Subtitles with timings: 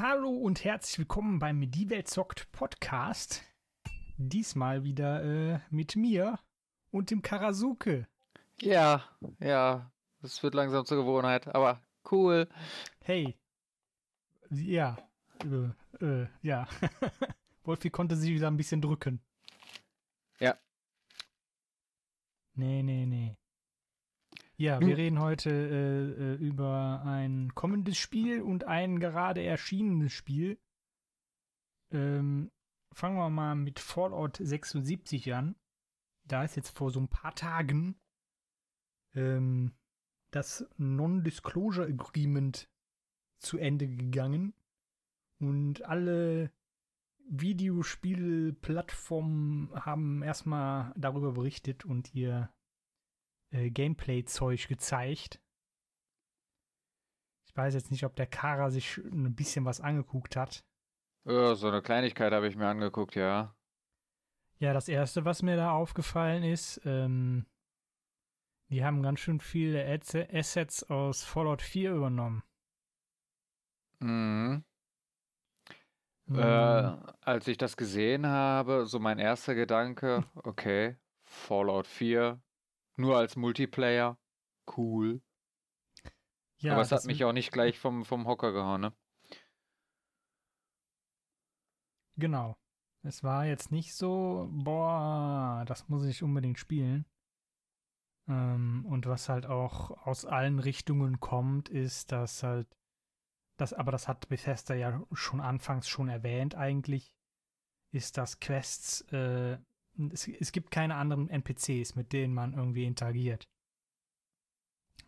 [0.00, 3.42] Hallo und herzlich willkommen beim Die Welt zockt Podcast.
[4.16, 6.38] Diesmal wieder äh, mit mir
[6.92, 8.06] und dem Karasuke.
[8.60, 9.02] Ja,
[9.40, 9.90] ja,
[10.22, 11.82] das wird langsam zur Gewohnheit, aber
[12.12, 12.48] cool.
[13.00, 13.36] Hey.
[14.50, 14.98] Ja.
[15.42, 16.68] Äh, äh, ja.
[17.64, 19.20] Wolfi konnte sich wieder ein bisschen drücken.
[20.38, 20.56] Ja.
[22.54, 23.36] Nee, nee, nee.
[24.60, 30.58] Ja, wir reden heute äh, äh, über ein kommendes Spiel und ein gerade erschienenes Spiel.
[31.92, 32.50] Ähm,
[32.92, 35.54] fangen wir mal mit Fallout 76 an.
[36.24, 38.00] Da ist jetzt vor so ein paar Tagen
[39.14, 39.76] ähm,
[40.32, 42.68] das Non-Disclosure Agreement
[43.38, 44.54] zu Ende gegangen
[45.38, 46.50] und alle
[47.30, 52.52] Videospielplattformen haben erstmal darüber berichtet und ihr
[53.50, 55.40] äh, Gameplay-Zeug gezeigt.
[57.46, 60.64] Ich weiß jetzt nicht, ob der Kara sich ein bisschen was angeguckt hat.
[61.24, 63.54] Ja, so eine Kleinigkeit habe ich mir angeguckt, ja.
[64.58, 67.46] Ja, das erste, was mir da aufgefallen ist, ähm,
[68.70, 72.42] die haben ganz schön viele Assets aus Fallout 4 übernommen.
[74.00, 74.64] Mhm.
[76.26, 76.38] Mhm.
[76.38, 82.40] Äh, als ich das gesehen habe, so mein erster Gedanke, okay, Fallout 4,
[82.98, 84.18] nur als Multiplayer,
[84.76, 85.22] cool.
[86.58, 88.92] Ja, Aber es hat mich auch nicht gleich vom, vom Hocker gehauen, ne?
[92.16, 92.56] Genau.
[93.02, 97.06] Es war jetzt nicht so, boah, das muss ich unbedingt spielen.
[98.26, 102.66] Ähm, und was halt auch aus allen Richtungen kommt, ist, dass halt,
[103.56, 107.14] das, aber das hat Bethesda ja schon anfangs schon erwähnt eigentlich,
[107.92, 109.58] ist, dass Quests, äh,
[110.12, 113.48] es, es gibt keine anderen NPCs, mit denen man irgendwie interagiert.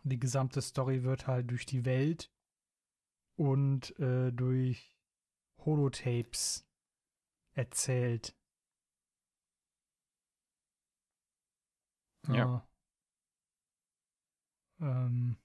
[0.03, 2.31] Die gesamte Story wird halt durch die Welt
[3.35, 4.97] und äh, durch
[5.59, 6.67] Holotapes
[7.53, 8.35] erzählt.
[12.27, 12.67] Ja.
[14.79, 15.37] Äh, ähm,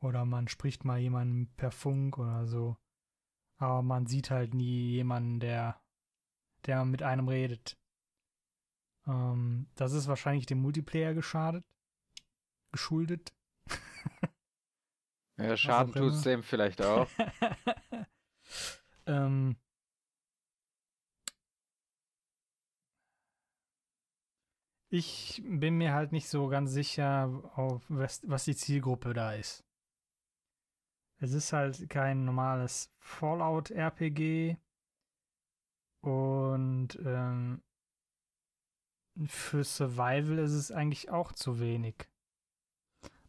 [0.00, 2.76] oder man spricht mal jemanden per Funk oder so.
[3.56, 5.82] Aber man sieht halt nie jemanden, der,
[6.66, 7.79] der mit einem redet.
[9.06, 11.64] Ähm, das ist wahrscheinlich dem Multiplayer geschadet.
[12.72, 13.32] Geschuldet.
[15.38, 17.08] ja, Schaden tut es dem vielleicht auch.
[19.06, 19.56] ähm,
[24.90, 29.64] ich bin mir halt nicht so ganz sicher, auf was, was die Zielgruppe da ist.
[31.18, 34.56] Es ist halt kein normales Fallout-RPG
[36.00, 37.62] und ähm,
[39.26, 42.08] für Survival ist es eigentlich auch zu wenig.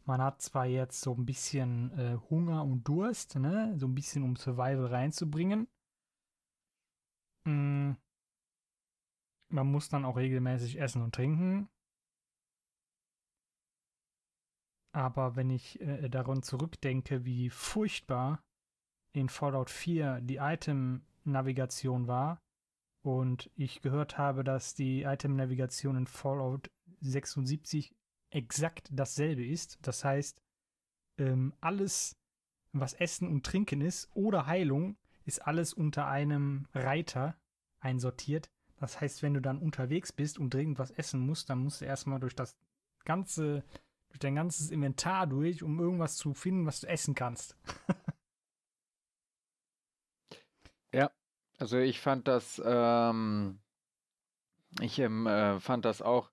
[0.04, 3.72] Man hat zwar jetzt so ein bisschen äh, Hunger und Durst, ne?
[3.78, 5.68] So ein bisschen um Survival reinzubringen.
[7.44, 7.92] Mm,
[9.48, 11.68] man muss dann auch regelmäßig essen und trinken.
[14.92, 18.42] Aber wenn ich äh, daran zurückdenke, wie furchtbar
[19.12, 22.41] in Fallout 4 die Item-Navigation war
[23.02, 26.70] und ich gehört habe, dass die Item-Navigation in Fallout
[27.00, 27.94] 76
[28.30, 30.40] exakt dasselbe ist, das heißt,
[31.18, 32.16] ähm, alles,
[32.72, 37.36] was Essen und Trinken ist oder Heilung, ist alles unter einem Reiter
[37.80, 38.50] einsortiert.
[38.76, 41.84] Das heißt, wenn du dann unterwegs bist und dringend was essen musst, dann musst du
[41.84, 42.56] erstmal durch das
[43.04, 43.64] ganze,
[44.08, 47.56] durch dein ganzes Inventar durch, um irgendwas zu finden, was du essen kannst.
[50.92, 51.10] ja,
[51.62, 53.60] also ich fand das, ähm,
[54.80, 56.32] ich ähm, äh, fand das auch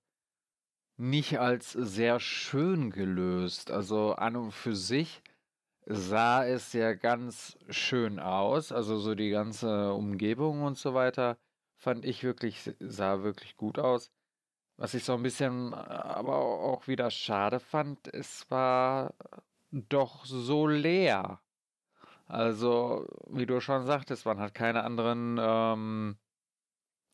[0.96, 3.70] nicht als sehr schön gelöst.
[3.70, 5.22] Also an und für sich
[5.86, 8.72] sah es ja ganz schön aus.
[8.72, 11.38] Also so die ganze Umgebung und so weiter
[11.76, 14.10] fand ich wirklich, sah wirklich gut aus.
[14.78, 19.14] Was ich so ein bisschen aber auch wieder schade fand, es war
[19.70, 21.40] doch so leer.
[22.30, 26.16] Also, wie du schon sagtest, man hat keine anderen ähm,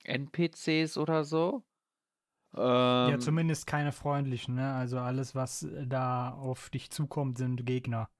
[0.05, 1.65] NPCs oder so.
[2.55, 2.63] Ähm,
[3.11, 4.75] ja, zumindest keine freundlichen, ne?
[4.75, 8.11] Also alles, was da auf dich zukommt, sind Gegner.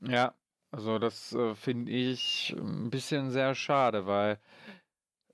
[0.00, 0.34] Ja,
[0.70, 4.38] also das äh, finde ich ein bisschen sehr schade, weil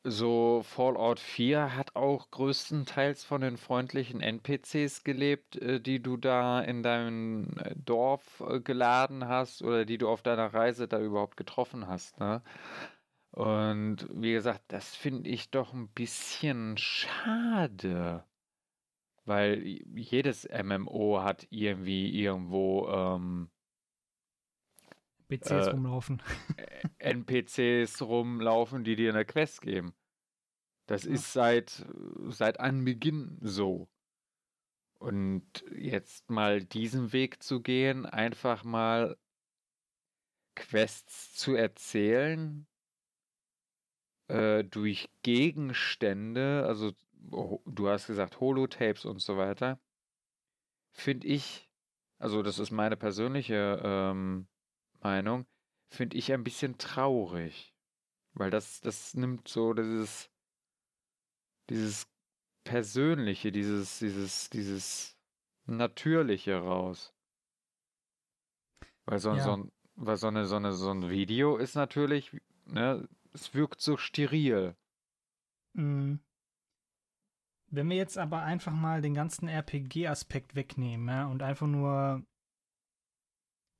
[0.08, 6.61] so Fallout 4 hat auch größtenteils von den freundlichen NPCs gelebt, äh, die du da
[6.61, 11.37] in deinem äh, Dorf äh, geladen hast oder die du auf deiner Reise da überhaupt
[11.37, 12.19] getroffen hast.
[12.20, 12.43] Ne?
[13.32, 18.25] Und wie gesagt, das finde ich doch ein bisschen schade.
[19.25, 19.61] Weil
[19.97, 23.50] jedes MMO hat irgendwie irgendwo ähm,
[25.28, 26.23] PCs äh, rumlaufen.
[26.99, 29.94] NPCs rumlaufen, die dir eine Quest geben.
[30.87, 31.12] Das ja.
[31.12, 31.87] ist seit,
[32.28, 33.88] seit Anbeginn so.
[34.99, 39.17] Und jetzt mal diesen Weg zu gehen, einfach mal
[40.55, 42.67] Quests zu erzählen,
[44.28, 49.78] äh, durch Gegenstände, also du hast gesagt Holotapes und so weiter,
[50.93, 51.69] finde ich,
[52.19, 54.49] also das ist meine persönliche ähm,
[55.06, 55.47] Meinung,
[55.88, 57.73] finde ich ein bisschen traurig.
[58.35, 60.31] Weil das, das nimmt so dieses,
[61.70, 62.06] dieses
[62.64, 65.17] Persönliche, dieses, dieses, dieses
[65.67, 67.14] Natürliche raus.
[69.06, 69.43] Weil so, ja.
[69.43, 72.37] so, ein, weil so, eine, so, eine, so ein Video ist natürlich,
[72.67, 74.76] ne, es wirkt so steril.
[75.75, 76.20] Mhm.
[77.69, 82.25] Wenn wir jetzt aber einfach mal den ganzen RPG-Aspekt wegnehmen ja, und einfach nur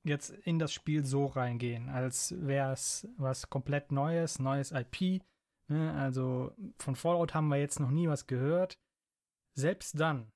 [0.08, 5.23] jetzt in das Spiel so reingehen, als wäre es was komplett Neues, neues IP.
[5.69, 5.93] Ne?
[5.94, 8.79] Also von Fallout haben wir jetzt noch nie was gehört.
[9.55, 10.32] Selbst dann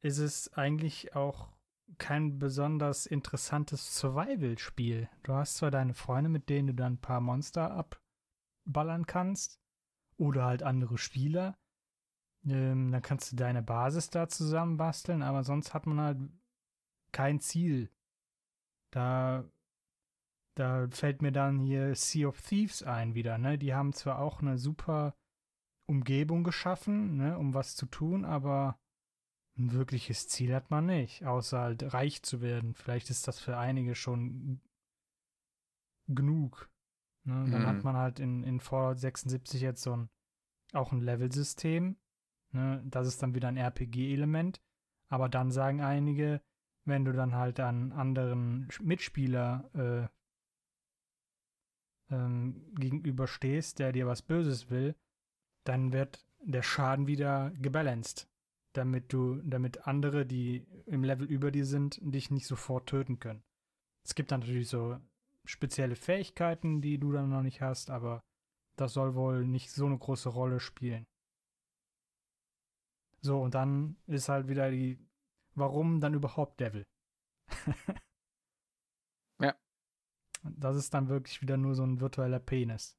[0.00, 1.48] ist es eigentlich auch
[1.96, 5.08] kein besonders interessantes Survival-Spiel.
[5.22, 7.70] Du hast zwar deine Freunde, mit denen du dann ein paar Monster
[8.66, 9.58] abballern kannst,
[10.18, 11.56] oder halt andere Spieler.
[12.44, 16.18] Ähm, dann kannst du deine Basis da zusammenbasteln, aber sonst hat man halt
[17.12, 17.90] kein Ziel.
[18.90, 19.44] Da,
[20.54, 23.58] da fällt mir dann hier Sea of Thieves ein wieder, ne?
[23.58, 25.14] Die haben zwar auch eine super
[25.86, 28.78] Umgebung geschaffen, ne, um was zu tun, aber
[29.56, 32.74] ein wirkliches Ziel hat man nicht, außer halt reich zu werden.
[32.74, 34.60] Vielleicht ist das für einige schon
[36.06, 36.70] genug.
[37.24, 37.50] Ne?
[37.50, 37.66] Dann mhm.
[37.66, 40.10] hat man halt in, in Fallout 76 jetzt so ein
[40.72, 41.96] auch ein Level-System.
[42.52, 42.82] Ne?
[42.86, 44.60] Das ist dann wieder ein RPG-Element.
[45.10, 46.42] Aber dann sagen einige,
[46.88, 49.70] wenn du dann halt an anderen Mitspieler
[52.10, 54.94] äh, ähm, gegenüberstehst, der dir was Böses will,
[55.64, 58.28] dann wird der Schaden wieder gebalanced,
[58.72, 63.42] damit du, damit andere, die im Level über dir sind, dich nicht sofort töten können.
[64.04, 64.98] Es gibt dann natürlich so
[65.44, 68.22] spezielle Fähigkeiten, die du dann noch nicht hast, aber
[68.76, 71.06] das soll wohl nicht so eine große Rolle spielen.
[73.20, 74.98] So, und dann ist halt wieder die,
[75.58, 76.86] warum dann überhaupt Devil?
[79.40, 79.54] ja.
[80.42, 82.98] Das ist dann wirklich wieder nur so ein virtueller Penis.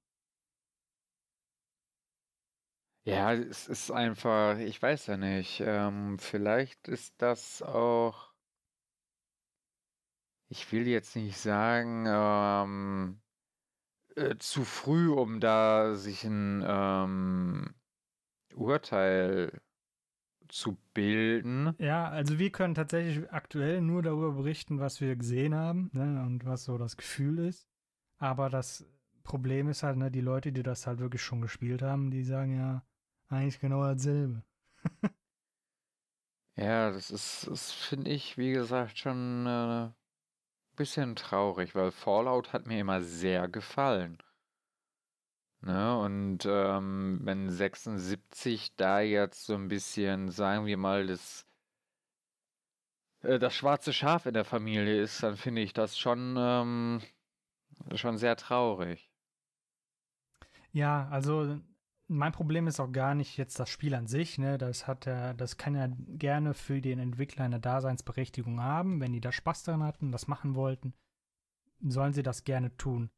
[3.05, 8.33] Ja, es ist einfach, ich weiß ja nicht, ähm, vielleicht ist das auch,
[10.49, 13.21] ich will jetzt nicht sagen, ähm,
[14.15, 17.73] äh, zu früh, um da sich ein ähm,
[18.53, 19.59] Urteil
[20.49, 21.73] zu bilden.
[21.79, 26.45] Ja, also wir können tatsächlich aktuell nur darüber berichten, was wir gesehen haben ne, und
[26.45, 27.67] was so das Gefühl ist.
[28.17, 28.85] Aber das
[29.23, 32.57] Problem ist halt, ne, die Leute, die das halt wirklich schon gespielt haben, die sagen
[32.57, 32.83] ja
[33.27, 34.43] eigentlich genau dasselbe.
[36.55, 39.89] ja, das ist, das finde ich, wie gesagt, schon äh,
[40.79, 44.17] bisschen traurig, weil Fallout hat mir immer sehr gefallen.
[45.61, 45.97] Ne?
[45.97, 51.45] Und ähm, wenn 76 da jetzt so ein bisschen, sagen wir mal, das,
[53.21, 57.01] äh, das schwarze Schaf in der Familie ist, dann finde ich das schon, ähm,
[57.95, 59.11] schon sehr traurig.
[60.71, 61.59] Ja, also
[62.07, 64.57] mein Problem ist auch gar nicht jetzt das Spiel an sich, ne?
[64.57, 69.21] Das hat ja, das kann ja gerne für den Entwickler eine Daseinsberechtigung haben, wenn die
[69.21, 70.93] da Spaß daran hatten, das machen wollten,
[71.81, 73.11] sollen sie das gerne tun.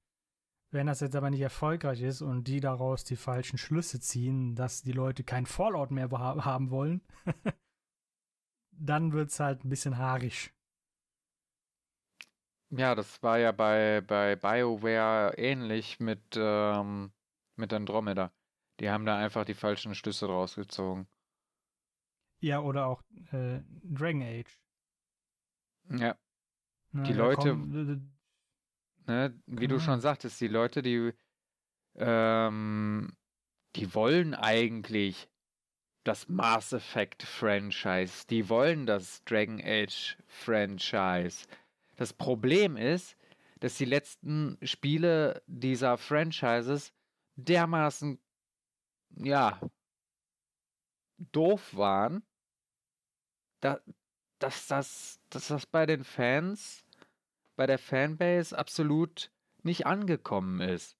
[0.71, 4.83] Wenn das jetzt aber nicht erfolgreich ist und die daraus die falschen Schlüsse ziehen, dass
[4.83, 7.01] die Leute kein Fallout mehr haben wollen,
[8.71, 10.53] dann wird es halt ein bisschen haarig.
[12.69, 17.11] Ja, das war ja bei, bei BioWare ähnlich mit, ähm,
[17.57, 18.31] mit Andromeda.
[18.79, 21.05] Die haben da einfach die falschen Schlüsse rausgezogen.
[22.39, 24.57] Ja, oder auch äh, Dragon Age.
[25.89, 26.15] Ja.
[26.93, 28.17] Na, die Leute, kommen,
[29.07, 31.13] ne, wie du schon sagtest, die Leute, die,
[31.95, 33.15] ähm,
[33.75, 35.29] die wollen eigentlich
[36.03, 38.25] das Mass Effect Franchise.
[38.27, 41.45] Die wollen das Dragon Age Franchise.
[41.95, 43.15] Das Problem ist,
[43.59, 46.93] dass die letzten Spiele dieser Franchises
[47.35, 48.19] dermaßen
[49.17, 49.59] ja,
[51.31, 52.23] doof waren,
[53.59, 53.79] da,
[54.39, 56.83] dass, das, dass das bei den Fans,
[57.55, 59.31] bei der Fanbase absolut
[59.63, 60.97] nicht angekommen ist.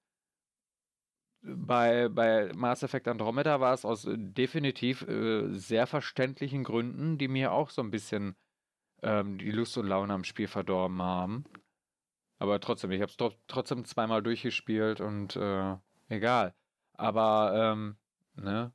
[1.44, 7.52] Bei, bei Mass Effect Andromeda war es aus definitiv äh, sehr verständlichen Gründen, die mir
[7.52, 8.36] auch so ein bisschen
[9.02, 11.46] ähm, die Lust und Laune am Spiel verdorben haben.
[12.38, 15.76] Aber trotzdem, ich habe es trotzdem zweimal durchgespielt und äh,
[16.10, 16.54] egal.
[16.94, 17.98] Aber, ähm,
[18.36, 18.74] ne,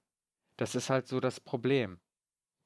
[0.57, 2.01] das ist halt so das Problem.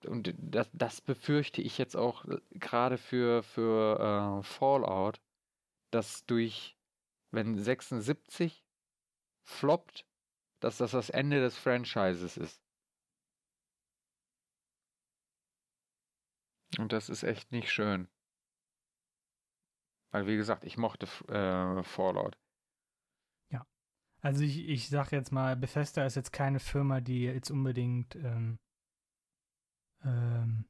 [0.07, 5.21] Und das, das befürchte ich jetzt auch äh, gerade für, für äh, Fallout,
[5.91, 6.77] dass durch,
[7.31, 8.65] wenn 76
[9.43, 10.07] floppt,
[10.61, 12.63] dass das das Ende des Franchises ist.
[16.79, 18.09] Und das ist echt nicht schön.
[20.13, 22.37] Weil, wie gesagt, ich mochte äh, Fallout.
[23.51, 23.67] Ja.
[24.21, 28.59] Also ich, ich sag jetzt mal, Bethesda ist jetzt keine Firma, die jetzt unbedingt ähm,
[30.05, 30.65] ähm,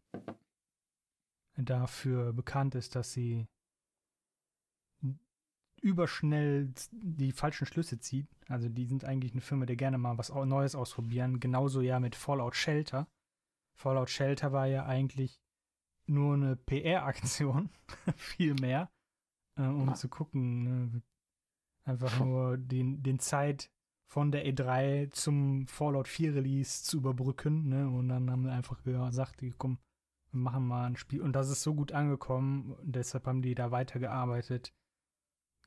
[1.56, 3.46] dafür bekannt ist, dass sie
[5.80, 8.28] überschnell die falschen Schlüsse zieht.
[8.48, 11.40] Also die sind eigentlich eine Firma, die gerne mal was Neues ausprobieren.
[11.40, 13.08] Genauso ja mit Fallout Shelter.
[13.74, 15.40] Fallout Shelter war ja eigentlich
[16.06, 17.70] nur eine PR-Aktion,
[18.16, 18.90] viel mehr,
[19.56, 19.94] äh, um ja.
[19.94, 21.02] zu gucken, ne?
[21.84, 23.70] einfach nur den, den Zeit
[24.10, 27.88] von der E3 zum Fallout 4 Release zu überbrücken, ne?
[27.88, 29.78] Und dann haben wir einfach gesagt, komm,
[30.32, 31.22] wir machen mal ein Spiel.
[31.22, 34.74] Und das ist so gut angekommen, deshalb haben die da weitergearbeitet.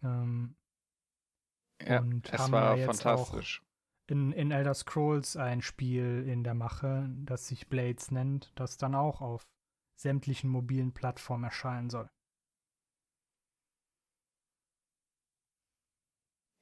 [0.01, 0.57] Ähm,
[1.81, 3.63] ja, und es war fantastisch.
[4.07, 8.93] in, in Elder Scrolls ein Spiel in der Mache, das sich Blades nennt, das dann
[8.93, 9.47] auch auf
[9.95, 12.09] sämtlichen mobilen Plattformen erscheinen soll.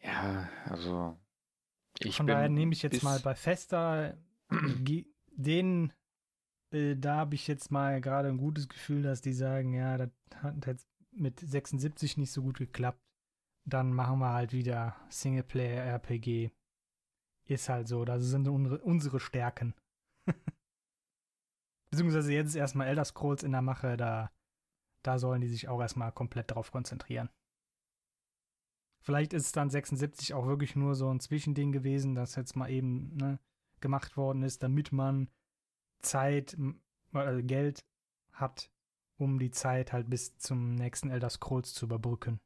[0.04, 1.18] Ja, also
[2.04, 4.14] ich Von daher nehme ich jetzt mal bei Festa
[5.32, 5.94] den,
[6.72, 10.10] äh, da habe ich jetzt mal gerade ein gutes Gefühl, dass die sagen, ja, das
[10.42, 13.02] hat jetzt mit 76 nicht so gut geklappt.
[13.68, 16.52] Dann machen wir halt wieder Singleplayer-RPG.
[17.48, 19.76] Ist halt so, das sind unsere Stärken.
[21.92, 24.32] Beziehungsweise jetzt ist erstmal Elder Scrolls in der Mache, da,
[25.04, 27.30] da sollen die sich auch erstmal komplett drauf konzentrieren.
[29.02, 33.16] Vielleicht ist dann 76 auch wirklich nur so ein Zwischending gewesen, das jetzt mal eben
[33.16, 33.40] ne,
[33.80, 35.30] gemacht worden ist, damit man
[36.02, 36.58] Zeit,
[37.14, 37.84] also Geld
[38.32, 38.70] hat,
[39.18, 42.40] um die Zeit halt bis zum nächsten Elder Scrolls zu überbrücken.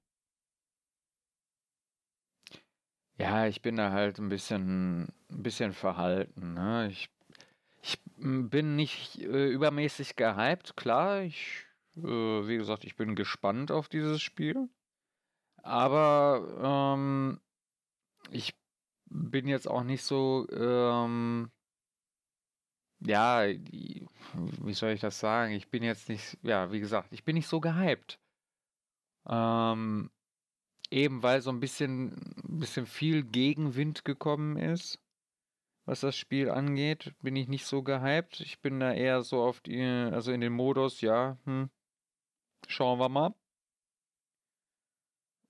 [3.18, 6.54] Ja, ich bin da halt ein bisschen, ein bisschen verhalten.
[6.54, 6.90] Ne?
[6.90, 7.10] Ich
[7.88, 11.22] ich bin nicht äh, übermäßig gehypt, klar.
[11.22, 11.66] Ich,
[11.98, 14.70] äh, wie gesagt, ich bin gespannt auf dieses Spiel.
[15.66, 17.40] Aber ähm,
[18.32, 18.56] ich
[19.06, 21.52] bin jetzt auch nicht so, ähm,
[23.00, 25.54] ja, wie soll ich das sagen?
[25.54, 28.20] Ich bin jetzt nicht, ja, wie gesagt, ich bin nicht so gehypt.
[29.28, 30.12] Ähm,
[30.92, 35.00] eben weil so ein bisschen, bisschen viel Gegenwind gekommen ist
[35.86, 38.40] was das Spiel angeht, bin ich nicht so gehypt.
[38.42, 41.70] Ich bin da eher so auf die, also in den Modus, ja, hm,
[42.68, 43.36] schauen wir mal.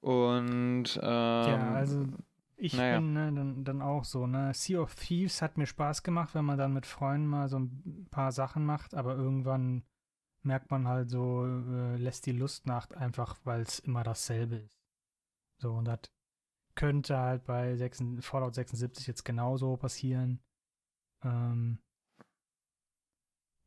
[0.05, 2.05] Und ähm, ja, also
[2.57, 2.99] ich naja.
[2.99, 4.53] bin ne, dann, dann auch so, ne?
[4.53, 8.07] Sea of Thieves hat mir Spaß gemacht, wenn man dann mit Freunden mal so ein
[8.11, 9.83] paar Sachen macht, aber irgendwann
[10.43, 14.75] merkt man halt so, äh, lässt die Lust nach, einfach weil es immer dasselbe ist.
[15.57, 16.01] So, und das
[16.75, 20.39] könnte halt bei 6, Fallout 76 jetzt genauso passieren.
[21.23, 21.79] Ähm,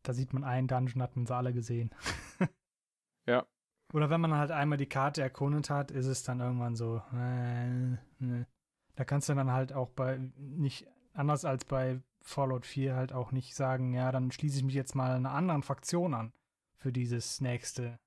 [0.05, 1.93] da sieht man einen Dungeon, hat man sie alle gesehen.
[3.27, 3.45] ja.
[3.93, 7.97] Oder wenn man halt einmal die Karte erkundet hat, ist es dann irgendwann so, äh,
[8.19, 8.47] ne.
[8.95, 13.33] Da kannst du dann halt auch bei, nicht anders als bei Fallout 4 halt auch
[13.33, 16.33] nicht sagen, ja, dann schließe ich mich jetzt mal einer anderen Fraktion an
[16.77, 17.99] für dieses nächste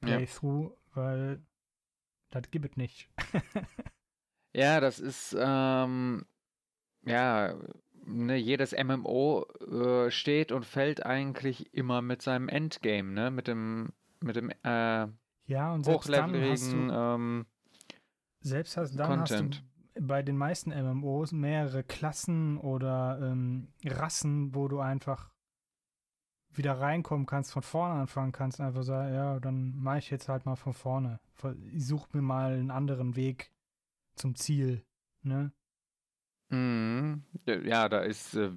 [0.00, 0.76] Playthrough, ja.
[0.94, 1.42] weil
[2.30, 3.10] das gibt es nicht.
[4.52, 6.24] ja, das ist, ähm,
[7.04, 7.54] ja,
[8.04, 13.30] ne, jedes MMO äh, steht und fällt eigentlich immer mit seinem Endgame, ne?
[13.30, 15.08] Mit dem, mit dem, äh,
[15.46, 17.46] ja, und selbst dann hast du, ähm,
[18.40, 19.54] selbst hast, dann Content.
[19.56, 19.64] hast
[19.96, 25.30] du bei den meisten MMOs mehrere Klassen oder ähm, Rassen, wo du einfach
[26.52, 30.46] wieder reinkommen kannst, von vorne anfangen kannst, einfach sagen, ja, dann mache ich jetzt halt
[30.46, 31.20] mal von vorne.
[31.72, 33.52] Ich suche mir mal einen anderen Weg
[34.14, 34.84] zum Ziel,
[35.22, 35.52] ne?
[36.48, 37.22] Mhm.
[37.46, 38.50] Ja, da ist, äh,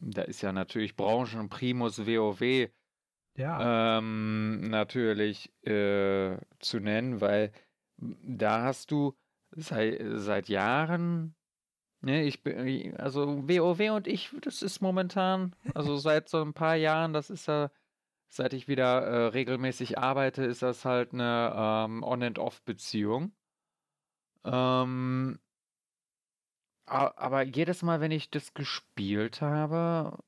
[0.00, 2.70] da ist ja natürlich Branchenprimus WoW
[3.36, 3.98] ja.
[3.98, 7.52] ähm, natürlich äh, zu nennen, weil
[7.96, 9.14] da hast du
[9.52, 11.34] seit, seit Jahren
[12.04, 16.74] Ne, ich bin, also WoW und ich, das ist momentan, also seit so ein paar
[16.76, 17.70] Jahren, das ist ja,
[18.28, 23.32] seit ich wieder äh, regelmäßig arbeite, ist das halt eine ähm, On-and-Off-Beziehung.
[24.44, 25.38] Ähm,
[26.84, 30.18] aber jedes Mal, wenn ich das gespielt habe,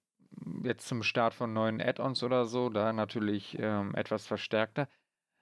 [0.63, 4.89] jetzt zum Start von neuen Add-ons oder so, da natürlich ähm, etwas verstärkter,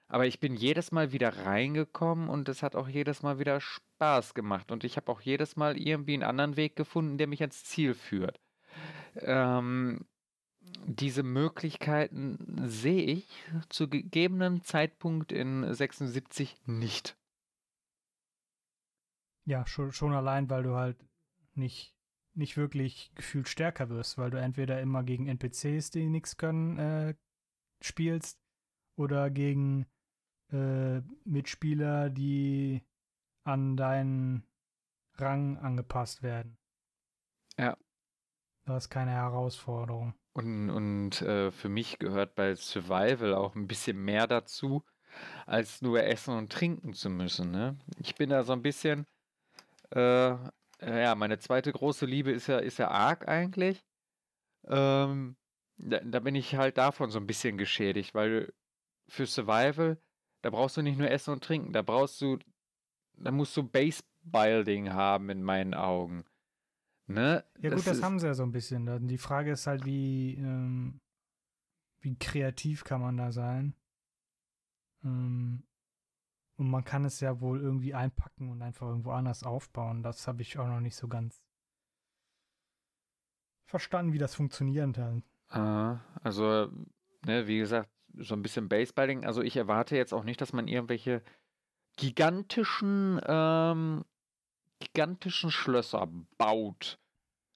[0.07, 4.33] Aber ich bin jedes Mal wieder reingekommen und es hat auch jedes Mal wieder Spaß
[4.35, 4.71] gemacht.
[4.71, 7.93] Und ich habe auch jedes Mal irgendwie einen anderen Weg gefunden, der mich ans Ziel
[7.95, 8.39] führt.
[9.15, 10.05] Ähm,
[10.85, 12.37] diese Möglichkeiten
[12.67, 17.17] sehe ich zu gegebenem Zeitpunkt in 76 nicht.
[19.45, 20.97] Ja, schon, schon allein, weil du halt
[21.53, 21.94] nicht,
[22.35, 27.15] nicht wirklich gefühlt stärker wirst, weil du entweder immer gegen NPCs, die nichts können, äh,
[27.81, 28.39] spielst
[28.95, 29.85] oder gegen
[30.51, 32.83] äh, Mitspieler, die
[33.43, 34.43] an deinen
[35.17, 36.57] Rang angepasst werden.
[37.57, 37.77] Ja.
[38.65, 40.13] Das ist keine Herausforderung.
[40.33, 44.83] Und, und äh, für mich gehört bei Survival auch ein bisschen mehr dazu,
[45.45, 47.51] als nur essen und trinken zu müssen.
[47.51, 47.77] Ne?
[47.99, 49.05] Ich bin da so ein bisschen,
[49.91, 50.35] äh,
[50.81, 53.83] ja, meine zweite große Liebe ist ja, ist ja Ark eigentlich.
[54.67, 55.35] Ähm,
[55.77, 58.53] da, da bin ich halt davon so ein bisschen geschädigt, weil
[59.07, 59.97] für Survival
[60.45, 62.37] da brauchst du nicht nur Essen und Trinken, da brauchst du,
[63.17, 66.23] da musst du Base-Building haben in meinen Augen.
[67.07, 67.43] Ne?
[67.61, 69.07] Ja gut, das, das haben sie ja so ein bisschen.
[69.07, 71.01] Die Frage ist halt, wie, ähm,
[71.99, 73.73] wie kreativ kann man da sein?
[75.03, 75.63] Ähm,
[76.57, 80.03] und man kann es ja wohl irgendwie einpacken und einfach irgendwo anders aufbauen.
[80.03, 81.43] Das habe ich auch noch nicht so ganz
[83.65, 85.23] verstanden, wie das funktionieren kann.
[85.49, 86.69] Ah, also,
[87.25, 89.25] ne, wie gesagt, so ein bisschen Baseballing.
[89.25, 91.21] Also ich erwarte jetzt auch nicht, dass man irgendwelche
[91.97, 94.05] gigantischen, ähm,
[94.79, 96.07] gigantischen Schlösser
[96.37, 96.99] baut.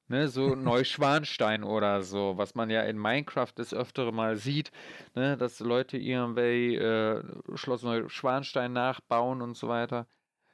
[0.09, 4.71] Ne, so Neuschwanstein oder so, was man ja in Minecraft des Öfteren mal sieht,
[5.15, 7.23] ne, dass Leute irgendwie äh,
[7.55, 10.07] Schloss Neuschwanstein nachbauen und so weiter.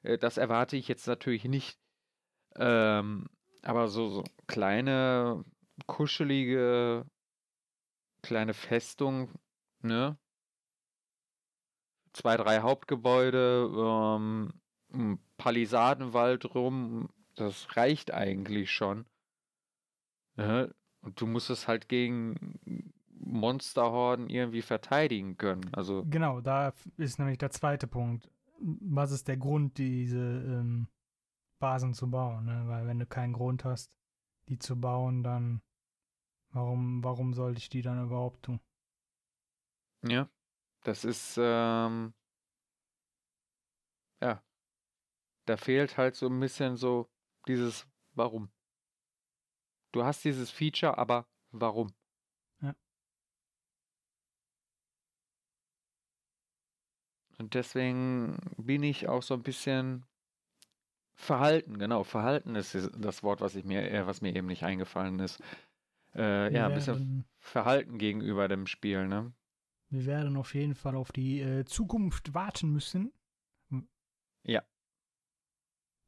[0.04, 1.80] Äh, das erwarte ich jetzt natürlich nicht.
[2.58, 3.28] Ähm,
[3.64, 5.44] aber so, so kleine,
[5.88, 7.06] kuschelige,
[8.22, 9.30] kleine Festung
[9.86, 10.18] ne?
[12.14, 14.54] Zwei, drei Hauptgebäude, ähm,
[15.38, 19.06] Palisadenwald rum, das reicht eigentlich schon.
[20.36, 20.74] Ne?
[21.02, 25.70] Und du musst es halt gegen Monsterhorden irgendwie verteidigen können.
[25.74, 28.30] Also genau, da ist nämlich der zweite Punkt.
[28.60, 30.88] Was ist der Grund, diese ähm,
[31.60, 32.46] Basen zu bauen?
[32.46, 32.64] Ne?
[32.68, 33.98] Weil wenn du keinen Grund hast,
[34.48, 35.62] die zu bauen, dann
[36.52, 38.60] warum, warum sollte ich die dann überhaupt tun?
[40.08, 40.30] Ja,
[40.84, 42.14] das ist, ähm,
[44.22, 44.44] ja,
[45.46, 47.10] da fehlt halt so ein bisschen so
[47.48, 48.50] dieses Warum.
[49.96, 51.94] Du hast dieses Feature, aber warum?
[52.60, 52.76] Ja.
[57.38, 60.06] Und deswegen bin ich auch so ein bisschen
[61.14, 65.20] verhalten, genau, verhalten ist das Wort, was ich mir, äh, was mir eben nicht eingefallen
[65.20, 65.42] ist.
[66.14, 69.32] Äh, ja, ein bisschen verhalten gegenüber dem Spiel, ne?
[69.88, 73.14] Wir werden auf jeden Fall auf die äh, Zukunft warten müssen.
[74.44, 74.62] Ja.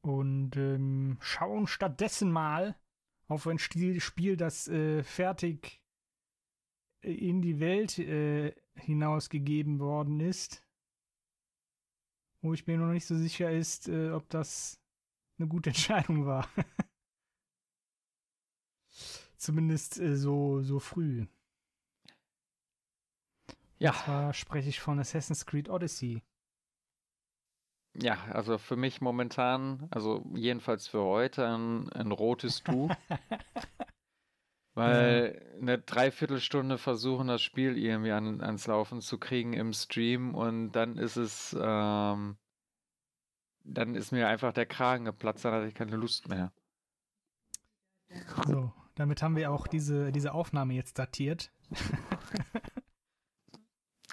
[0.01, 2.75] Und ähm, schauen stattdessen mal
[3.27, 5.81] auf ein Spiel, das äh, fertig
[7.01, 10.63] äh, in die Welt äh, hinausgegeben worden ist.
[12.41, 14.79] Wo ich mir noch nicht so sicher ist, äh, ob das
[15.37, 16.49] eine gute Entscheidung war.
[19.37, 21.25] Zumindest äh, so, so früh.
[23.79, 23.91] Ja.
[23.91, 26.23] Und zwar spreche ich von Assassin's Creed Odyssey.
[27.99, 32.91] Ja, also für mich momentan, also jedenfalls für heute, ein, ein rotes Tuch.
[34.75, 40.73] weil eine Dreiviertelstunde versuchen, das Spiel irgendwie an, ans Laufen zu kriegen im Stream und
[40.73, 42.37] dann ist es, ähm,
[43.63, 46.51] dann ist mir einfach der Kragen geplatzt, dann hatte ich keine Lust mehr.
[48.45, 51.51] So, damit haben wir auch diese, diese Aufnahme jetzt datiert.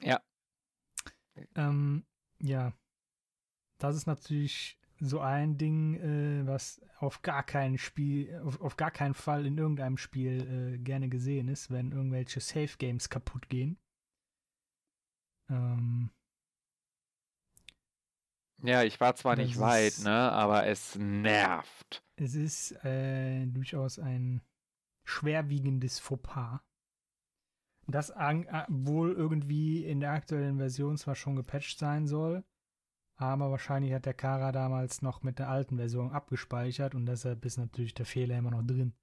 [0.00, 0.20] Ja.
[1.56, 2.04] Ähm,
[2.40, 2.72] ja.
[3.78, 8.90] Das ist natürlich so ein Ding, äh, was auf gar keinen Spiel, auf, auf, gar
[8.90, 13.78] keinen Fall in irgendeinem Spiel äh, gerne gesehen ist, wenn irgendwelche Safe Games kaputt gehen.
[15.50, 16.10] Ähm,
[18.62, 22.02] ja, ich war zwar nicht weit, ne, aber es nervt.
[22.16, 24.40] Es ist äh, durchaus ein
[25.04, 26.60] schwerwiegendes Fauxpas
[27.86, 32.44] das an, wohl irgendwie in der aktuellen Version zwar schon gepatcht sein soll,
[33.16, 37.58] aber wahrscheinlich hat der Kara damals noch mit der alten Version abgespeichert und deshalb ist
[37.58, 38.94] natürlich der Fehler immer noch drin.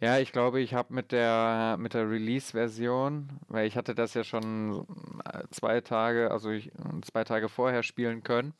[0.00, 4.24] Ja, ich glaube, ich habe mit der mit der Release-Version, weil ich hatte das ja
[4.24, 4.84] schon
[5.24, 6.72] äh, zwei Tage, also ich,
[7.02, 8.54] zwei Tage vorher spielen können.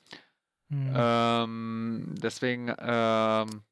[0.70, 0.92] Hm.
[0.94, 3.64] Ähm, deswegen ähm,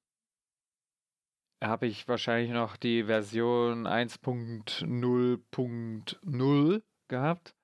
[1.63, 7.55] habe ich wahrscheinlich noch die Version 1.0.0 gehabt.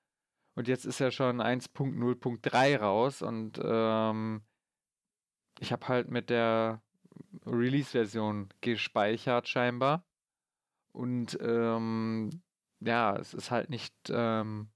[0.59, 4.41] Und jetzt ist ja schon 1.0.3 raus und ähm,
[5.57, 6.81] ich habe halt mit der
[7.45, 10.03] Release-Version gespeichert scheinbar.
[10.91, 12.41] Und ähm,
[12.81, 14.69] ja, es ist halt nicht ähm,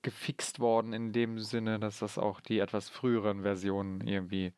[0.00, 4.54] gefixt worden in dem Sinne, dass das auch die etwas früheren Versionen irgendwie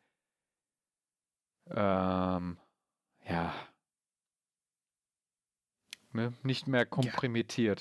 [1.67, 2.57] ähm,
[3.27, 3.53] ja
[6.13, 7.75] ne, nicht mehr komprimiert ja.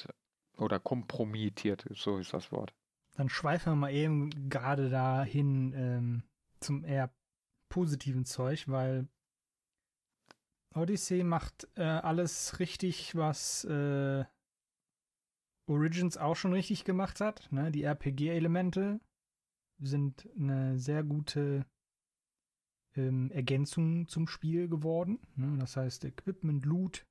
[0.56, 2.74] oder kompromittiert, so ist das Wort.
[3.20, 6.22] Dann schweifen wir mal eben gerade dahin ähm,
[6.58, 7.14] zum eher
[7.68, 9.08] positiven Zeug, weil
[10.74, 14.24] Odyssey macht äh, alles richtig, was äh,
[15.68, 17.52] Origins auch schon richtig gemacht hat.
[17.52, 17.70] Ne?
[17.70, 19.02] Die RPG-Elemente
[19.82, 21.66] sind eine sehr gute
[22.96, 25.18] ähm, Ergänzung zum Spiel geworden.
[25.36, 25.58] Ne?
[25.58, 27.06] Das heißt, Equipment, Loot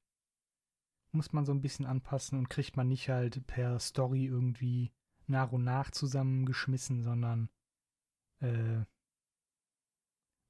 [1.12, 4.92] muss man so ein bisschen anpassen und kriegt man nicht halt per Story irgendwie
[5.30, 7.50] nach und nach zusammengeschmissen, sondern
[8.42, 8.84] äh,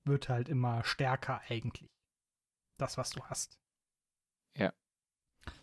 [0.06, 1.92] wird halt immer stärker eigentlich.
[2.78, 3.60] Das, was du hast.
[4.58, 4.74] Ja.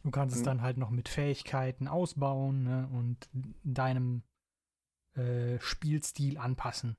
[0.03, 0.41] Du kannst mhm.
[0.41, 3.29] es dann halt noch mit Fähigkeiten ausbauen ne, und
[3.65, 4.23] deinem
[5.15, 6.97] äh, Spielstil anpassen.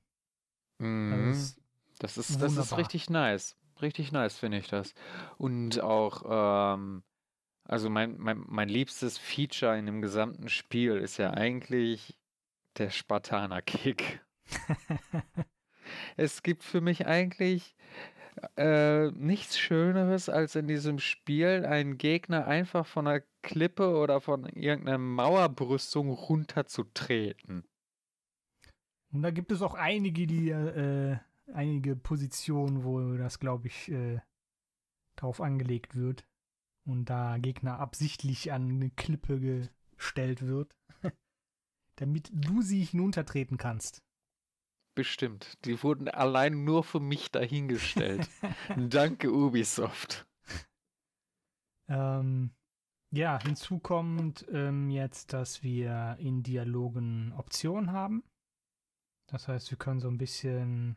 [0.78, 1.12] Mhm.
[1.12, 1.60] Also
[1.98, 3.56] das, ist, das ist richtig nice.
[3.80, 4.92] Richtig nice, finde ich das.
[5.36, 7.04] Und auch, ähm,
[7.68, 12.18] also mein, mein, mein liebstes Feature in dem gesamten Spiel ist ja eigentlich
[12.78, 14.24] der Spartaner-Kick.
[16.16, 17.76] es gibt für mich eigentlich
[18.56, 24.46] äh, nichts Schöneres, als in diesem Spiel einen Gegner einfach von einer Klippe oder von
[24.46, 27.64] irgendeiner Mauerbrüstung runterzutreten.
[29.12, 31.18] Und da gibt es auch einige, die äh,
[31.52, 34.20] einige Positionen, wo das, glaube ich, äh,
[35.16, 36.27] drauf angelegt wird
[36.88, 40.74] und da Gegner absichtlich an eine Klippe gestellt wird,
[41.96, 44.02] damit du sie hinuntertreten kannst.
[44.94, 45.64] Bestimmt.
[45.64, 48.28] Die wurden allein nur für mich dahingestellt.
[48.76, 50.26] Danke, Ubisoft.
[51.88, 52.50] Ähm,
[53.10, 58.24] ja, hinzu kommt ähm, jetzt, dass wir in Dialogen Optionen haben.
[59.28, 60.96] Das heißt, wir können so ein bisschen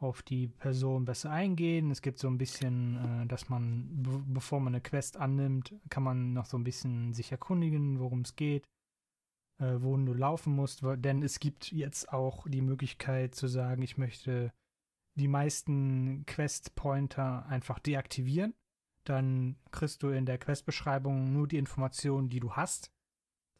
[0.00, 1.90] auf die Person besser eingehen.
[1.90, 3.88] Es gibt so ein bisschen, äh, dass man,
[4.28, 8.34] bevor man eine Quest annimmt, kann man noch so ein bisschen sich erkundigen, worum es
[8.34, 8.64] geht
[9.60, 13.98] äh, wohin du laufen musst, denn es gibt jetzt auch die Möglichkeit zu sagen, ich
[13.98, 14.52] möchte
[15.14, 18.54] die meisten Quest-Pointer einfach deaktivieren.
[19.04, 22.90] Dann kriegst du in der Quest-Beschreibung nur die Informationen, die du hast.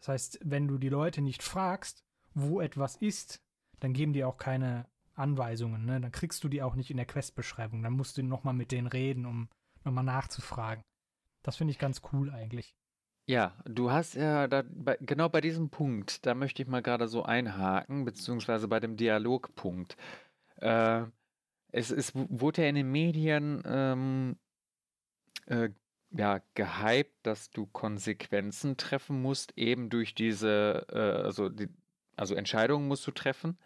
[0.01, 3.43] Das heißt, wenn du die Leute nicht fragst, wo etwas ist,
[3.81, 4.89] dann geben die auch keine
[5.21, 5.85] Anweisungen.
[5.85, 6.01] Ne?
[6.01, 7.83] Dann kriegst du die auch nicht in der Quest-Beschreibung.
[7.83, 9.49] Dann musst du nochmal mit denen reden, um
[9.85, 10.83] nochmal nachzufragen.
[11.43, 12.75] Das finde ich ganz cool eigentlich.
[13.27, 17.07] Ja, du hast ja da, bei, genau bei diesem Punkt, da möchte ich mal gerade
[17.07, 19.97] so einhaken, beziehungsweise bei dem Dialogpunkt.
[20.57, 21.05] Äh,
[21.71, 24.37] es, es wurde ja in den Medien ähm,
[25.47, 25.71] äh,
[26.11, 31.69] ja, gehypt, dass du Konsequenzen treffen musst, eben durch diese, äh, also, die,
[32.17, 33.57] also Entscheidungen musst du treffen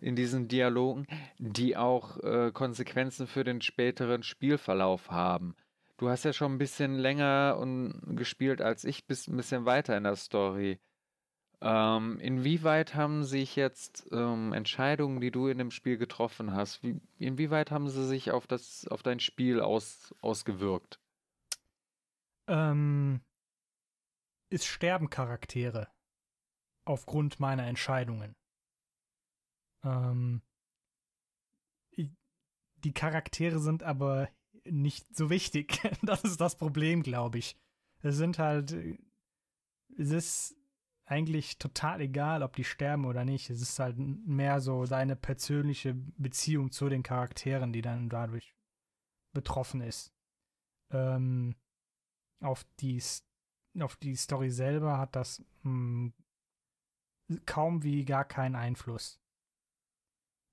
[0.00, 1.06] in diesen Dialogen,
[1.38, 5.54] die auch äh, Konsequenzen für den späteren Spielverlauf haben.
[5.96, 9.96] Du hast ja schon ein bisschen länger und gespielt als ich, bist ein bisschen weiter
[9.96, 10.78] in der Story.
[11.60, 17.00] Ähm, inwieweit haben sich jetzt ähm, Entscheidungen, die du in dem Spiel getroffen hast, wie,
[17.18, 21.00] inwieweit haben sie sich auf das, auf dein Spiel aus, ausgewirkt?
[22.46, 23.20] Ähm,
[24.50, 25.88] es sterben Charaktere
[26.84, 28.36] aufgrund meiner Entscheidungen.
[29.84, 30.42] Ähm,
[32.84, 34.28] die Charaktere sind aber
[34.64, 35.80] nicht so wichtig.
[36.02, 37.56] Das ist das Problem, glaube ich.
[38.00, 38.72] Es sind halt,
[39.96, 40.56] es ist
[41.04, 43.50] eigentlich total egal, ob die sterben oder nicht.
[43.50, 48.54] Es ist halt mehr so deine persönliche Beziehung zu den Charakteren, die dann dadurch
[49.32, 50.12] betroffen ist.
[50.90, 51.56] Ähm,
[52.40, 53.02] auf die,
[53.80, 56.12] auf die Story selber hat das mh,
[57.28, 59.20] hm, kaum wie gar keinen Einfluss.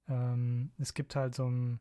[0.08, 1.80] Ähm, es gibt halt so ein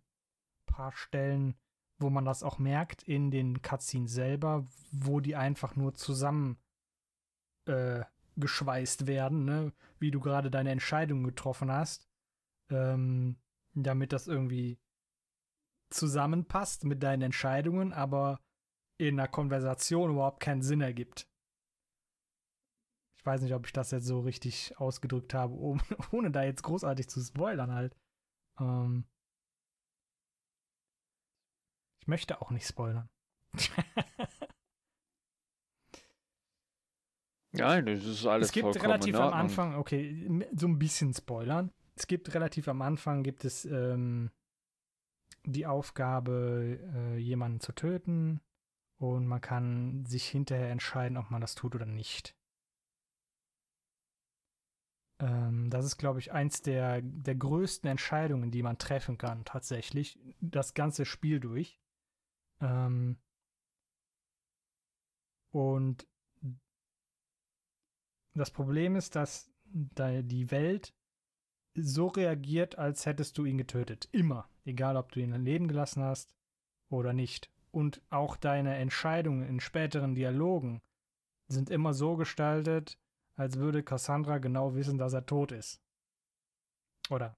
[0.66, 1.54] paar Stellen,
[1.98, 6.58] wo man das auch merkt in den Cutscenes selber, wo die einfach nur zusammen
[7.66, 8.04] äh,
[8.36, 9.72] geschweißt werden, ne?
[9.98, 12.08] wie du gerade deine Entscheidung getroffen hast,
[12.70, 13.36] ähm,
[13.74, 14.78] damit das irgendwie
[15.90, 18.40] zusammenpasst mit deinen Entscheidungen, aber
[18.98, 21.28] in einer Konversation überhaupt keinen Sinn ergibt.
[23.16, 25.54] Ich weiß nicht, ob ich das jetzt so richtig ausgedrückt habe,
[26.12, 27.96] ohne da jetzt großartig zu spoilern halt.
[28.58, 29.04] Ähm,
[32.00, 33.08] ich möchte auch nicht spoilern.
[37.52, 39.32] Nein, das ist alles Es gibt relativ am.
[39.32, 41.70] Anfang, okay, so ein bisschen Spoilern.
[41.94, 44.30] Es gibt relativ am Anfang gibt es ähm,
[45.44, 48.40] die Aufgabe, äh, jemanden zu töten
[48.98, 52.36] und man kann sich hinterher entscheiden, ob man das tut oder nicht.
[55.20, 60.18] Ähm, das ist, glaube ich, eins der, der größten Entscheidungen, die man treffen kann, tatsächlich.
[60.40, 61.80] Das ganze Spiel durch.
[62.60, 63.18] Ähm,
[65.50, 66.06] und
[68.34, 70.94] das Problem ist, dass da die Welt
[71.76, 74.08] so reagiert, als hättest du ihn getötet.
[74.12, 74.48] Immer.
[74.64, 76.34] Egal, ob du ihn Leben gelassen hast
[76.88, 77.50] oder nicht.
[77.70, 80.80] Und auch deine Entscheidungen in späteren Dialogen
[81.48, 82.98] sind immer so gestaltet,
[83.36, 85.80] als würde Cassandra genau wissen, dass er tot ist.
[87.10, 87.36] Oder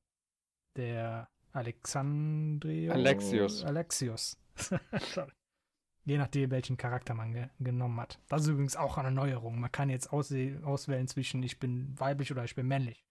[0.77, 2.93] der Alexandrio.
[3.65, 4.39] Alexios.
[5.15, 5.33] Sorry.
[6.05, 8.21] Je nachdem, welchen Charakter man ge genommen hat.
[8.29, 9.59] Das ist übrigens auch eine Neuerung.
[9.59, 13.05] Man kann jetzt auswäh- auswählen zwischen ich bin weiblich oder ich bin männlich.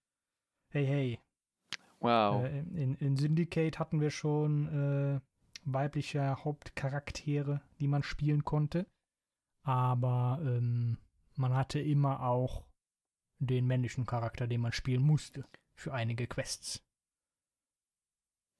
[0.69, 1.19] Hey, hey.
[1.99, 2.45] Wow.
[2.45, 5.19] Äh, in, in Syndicate hatten wir schon äh,
[5.65, 8.85] weibliche Hauptcharaktere, die man spielen konnte.
[9.63, 10.97] Aber ähm,
[11.35, 12.63] man hatte immer auch
[13.39, 15.45] den männlichen Charakter, den man spielen musste
[15.75, 16.83] für einige Quests.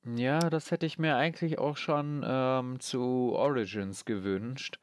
[0.04, 4.80] Ja, das hätte ich mir eigentlich auch schon ähm, zu Origins gewünscht,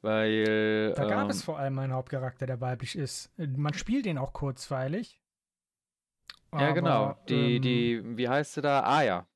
[0.00, 3.32] weil Da gab ähm, es vor allem einen Hauptcharakter, der weiblich ist.
[3.36, 5.20] Man spielt den auch kurzweilig.
[6.52, 8.82] ja genau, aber, die ähm, die wie heißt sie da?
[8.84, 9.26] Ah ja,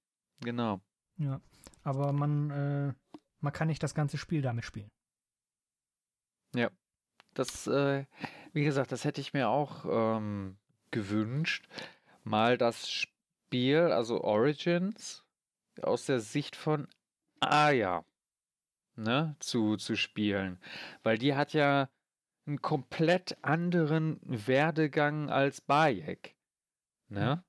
[0.40, 0.80] genau.
[1.16, 1.40] Ja,
[1.82, 2.92] aber man, äh,
[3.40, 4.90] man kann nicht das ganze Spiel damit spielen.
[7.34, 8.04] Das, äh,
[8.54, 10.56] wie gesagt, das hätte ich mir auch ähm,
[10.90, 11.68] gewünscht,
[12.22, 15.24] mal das Spiel, also Origins,
[15.82, 16.88] aus der Sicht von
[17.40, 18.04] Aya,
[18.94, 20.60] ne, zu, zu spielen.
[21.02, 21.90] Weil die hat ja
[22.46, 26.36] einen komplett anderen Werdegang als Bayek,
[27.08, 27.44] ne?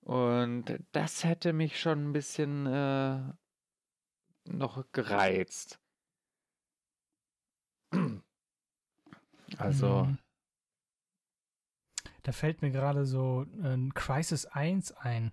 [0.00, 3.22] Und das hätte mich schon ein bisschen äh,
[4.44, 5.80] noch gereizt.
[9.58, 10.18] Also, Mhm.
[12.24, 15.32] Da fällt mir gerade so äh, Crisis 1 ein.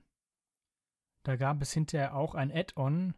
[1.24, 3.16] Da gab es hinterher auch ein Add-on,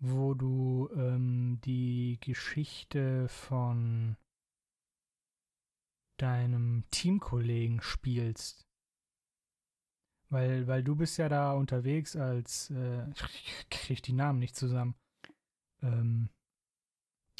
[0.00, 4.16] wo du ähm, die Geschichte von
[6.18, 8.66] deinem Teamkollegen spielst.
[10.28, 14.96] Weil, weil du bist ja da unterwegs als, äh, ich krieg die Namen nicht zusammen,
[15.82, 16.28] ähm,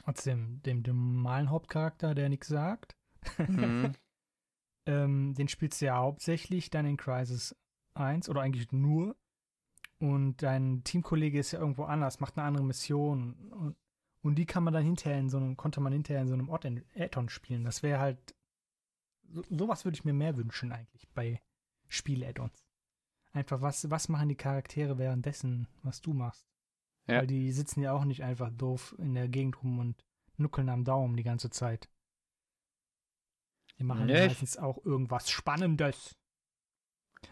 [0.04, 2.96] als dem, dem, dem normalen Hauptcharakter, der nichts sagt.
[3.38, 3.92] Mhm.
[4.86, 7.56] Ähm, den spielst du ja hauptsächlich dann in Crisis
[7.94, 9.16] 1 oder eigentlich nur.
[9.98, 13.34] Und dein Teamkollege ist ja irgendwo anders, macht eine andere Mission.
[13.52, 13.76] Und,
[14.22, 16.48] und die kann man dann hinterher in so einem, konnte man hinterher in so einem
[16.48, 17.64] Ort in Add-on spielen.
[17.64, 18.34] Das wäre halt.
[19.28, 21.40] So, sowas würde ich mir mehr wünschen eigentlich bei
[21.88, 22.66] Spiel-Add-ons.
[23.32, 26.46] Einfach, was, was machen die Charaktere währenddessen, was du machst?
[27.06, 27.18] Ja.
[27.20, 30.04] Weil die sitzen ja auch nicht einfach doof in der Gegend rum und
[30.36, 31.88] nuckeln am Daumen die ganze Zeit.
[33.78, 36.16] Die machen ja ich- meistens auch irgendwas Spannendes.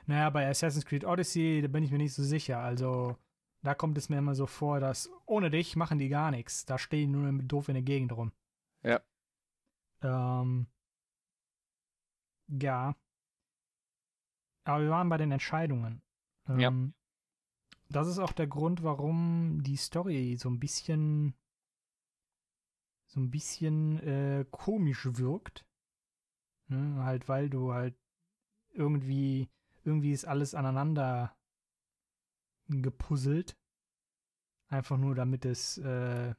[0.06, 2.58] Naja, bei Assassin's Creed Odyssey, da bin ich mir nicht so sicher.
[2.60, 3.16] Also,
[3.62, 6.64] da kommt es mir immer so vor, dass ohne dich machen die gar nichts.
[6.64, 8.32] Da stehen die nur doof in der Gegend rum.
[8.82, 9.00] Ja.
[10.02, 10.66] Ähm,
[12.48, 12.94] ja.
[14.64, 16.02] Aber wir waren bei den Entscheidungen.
[16.48, 16.68] Ja.
[16.68, 16.94] Ähm,
[17.88, 21.34] Das ist auch der Grund, warum die Story so ein bisschen
[23.08, 25.66] so ein bisschen äh, komisch wirkt.
[26.70, 27.02] Ne?
[27.04, 27.96] Halt, weil du halt
[28.72, 29.50] irgendwie,
[29.84, 31.36] irgendwie ist alles aneinander
[32.68, 33.58] gepuzzelt.
[34.68, 36.34] Einfach nur, damit es äh,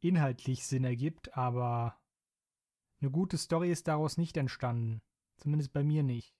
[0.00, 1.98] inhaltlich Sinn ergibt, aber
[3.00, 5.00] eine gute Story ist daraus nicht entstanden.
[5.38, 6.36] Zumindest bei mir nicht.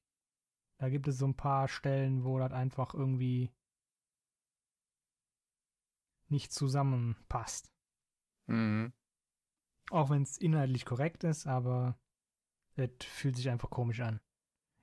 [0.79, 3.51] Da gibt es so ein paar Stellen, wo das einfach irgendwie
[6.29, 7.73] nicht zusammenpasst.
[8.47, 8.93] Mhm.
[9.91, 11.99] Auch wenn es inhaltlich korrekt ist, aber
[12.77, 14.21] es fühlt sich einfach komisch an.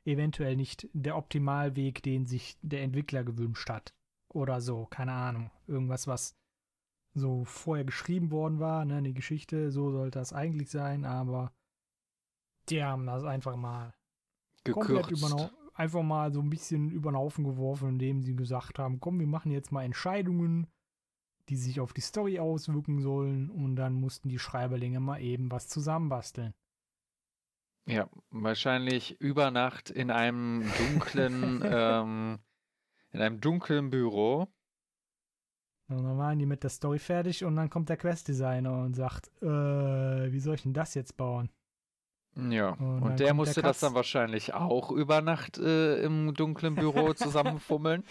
[0.04, 3.94] Eventuell nicht der Optimalweg, den sich der Entwickler gewünscht hat.
[4.30, 5.52] Oder so, keine Ahnung.
[5.68, 6.36] Irgendwas, was
[7.14, 11.54] so vorher geschrieben worden war, ne, eine Geschichte, so sollte das eigentlich sein, aber
[12.70, 13.94] die haben das einfach mal
[14.70, 15.54] komplett Gekürzt.
[15.74, 19.28] einfach mal so ein bisschen über den Haufen geworfen, indem sie gesagt haben, komm, wir
[19.28, 20.68] machen jetzt mal Entscheidungen,
[21.50, 25.68] die sich auf die Story auswirken sollen und dann mussten die Schreiberlinge mal eben was
[25.68, 26.54] zusammenbasteln.
[27.88, 32.40] Ja, wahrscheinlich über Nacht in einem dunklen, ähm,
[33.12, 34.48] in einem dunklen Büro.
[35.88, 39.30] Und dann waren die mit der Story fertig und dann kommt der Quest-Designer und sagt,
[39.44, 41.50] äh, wie soll ich denn das jetzt bauen?
[42.36, 46.76] Ja, und, und der musste der das dann wahrscheinlich auch über Nacht äh, im dunklen
[46.76, 48.04] Büro zusammenfummeln.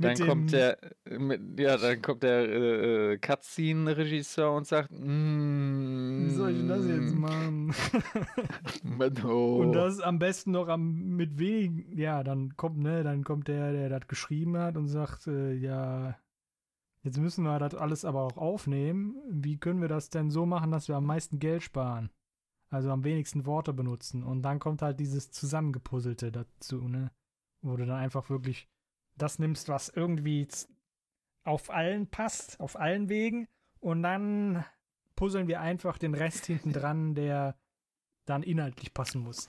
[0.00, 0.78] Dann kommt der,
[1.18, 7.14] mit, ja, dann kommt der äh, Cutscene-Regisseur und sagt, mm, wie soll ich das jetzt
[7.14, 7.72] machen?
[9.24, 9.58] oh.
[9.62, 13.72] Und das am besten noch am, mit wenig, ja, dann kommt, ne, dann kommt der,
[13.72, 16.16] der das geschrieben hat und sagt, äh, ja,
[17.02, 19.16] jetzt müssen wir das alles aber auch aufnehmen.
[19.28, 22.10] Wie können wir das denn so machen, dass wir am meisten Geld sparen?
[22.70, 24.22] Also am wenigsten Worte benutzen.
[24.22, 27.10] Und dann kommt halt dieses Zusammengepuzzelte dazu, ne?
[27.62, 28.68] Wo du dann einfach wirklich
[29.22, 30.46] das nimmst, was irgendwie
[31.44, 33.48] auf allen passt, auf allen Wegen.
[33.80, 34.64] Und dann
[35.16, 37.56] puzzeln wir einfach den Rest hinten dran, der
[38.26, 39.48] dann inhaltlich passen muss.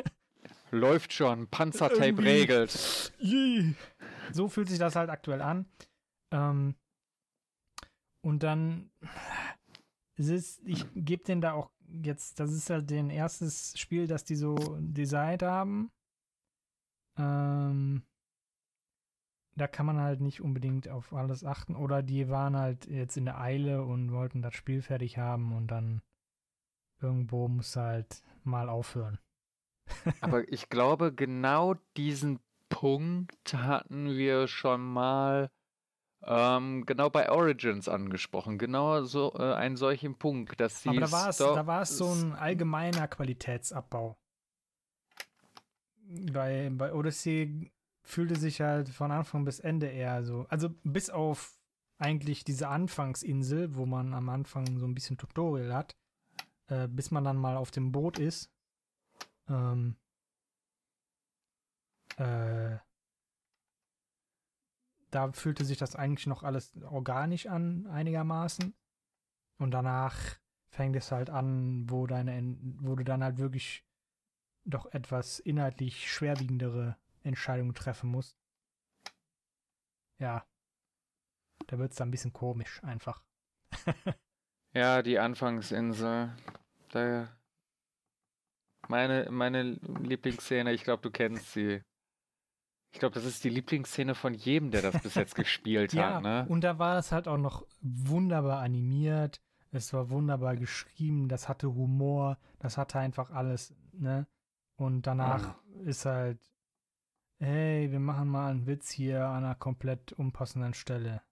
[0.70, 3.12] Läuft schon, Panzertape regelt.
[3.20, 3.74] Yeah.
[4.32, 5.66] So fühlt sich das halt aktuell an.
[6.32, 6.74] Ähm,
[8.20, 8.90] und dann
[10.16, 11.70] es ist, ich gebe denen da auch
[12.02, 15.90] jetzt, das ist halt den erstes Spiel, das die so designt haben.
[17.18, 18.02] Ähm,
[19.56, 21.74] da kann man halt nicht unbedingt auf alles achten.
[21.74, 25.68] Oder die waren halt jetzt in der Eile und wollten das Spiel fertig haben und
[25.68, 26.02] dann
[27.00, 29.18] irgendwo muss halt mal aufhören.
[30.20, 35.50] Aber ich glaube, genau diesen Punkt hatten wir schon mal
[36.22, 38.58] ähm, genau bei Origins angesprochen.
[38.58, 40.90] Genau so äh, einen solchen Punkt, dass sie.
[40.90, 44.16] Aber da war es, da war es so ein allgemeiner Qualitätsabbau.
[46.32, 47.70] Bei, bei Odyssey
[48.06, 50.46] fühlte sich halt von Anfang bis Ende eher so.
[50.48, 51.58] Also bis auf
[51.98, 55.96] eigentlich diese Anfangsinsel, wo man am Anfang so ein bisschen Tutorial hat,
[56.68, 58.52] äh, bis man dann mal auf dem Boot ist.
[59.48, 59.96] Ähm,
[62.16, 62.76] äh,
[65.10, 68.72] da fühlte sich das eigentlich noch alles organisch an, einigermaßen.
[69.58, 70.16] Und danach
[70.68, 73.84] fängt es halt an, wo deine, wo du dann halt wirklich
[74.64, 78.38] doch etwas inhaltlich schwerwiegendere Entscheidungen treffen musst.
[80.18, 80.46] Ja.
[81.66, 83.22] Da wird es dann ein bisschen komisch, einfach.
[84.72, 86.36] ja, die Anfangsinsel.
[86.90, 87.28] Da
[88.88, 91.82] meine, meine Lieblingsszene, ich glaube, du kennst sie.
[92.92, 96.22] Ich glaube, das ist die Lieblingsszene von jedem, der das bis jetzt gespielt ja, hat.
[96.22, 96.46] Ne?
[96.48, 99.40] Und da war es halt auch noch wunderbar animiert.
[99.72, 101.28] Es war wunderbar geschrieben.
[101.28, 102.38] Das hatte Humor.
[102.58, 103.74] Das hatte einfach alles.
[103.92, 104.26] Ne?
[104.76, 105.80] Und danach oh.
[105.82, 106.38] ist halt,
[107.38, 111.22] hey, wir machen mal einen Witz hier an einer komplett unpassenden Stelle.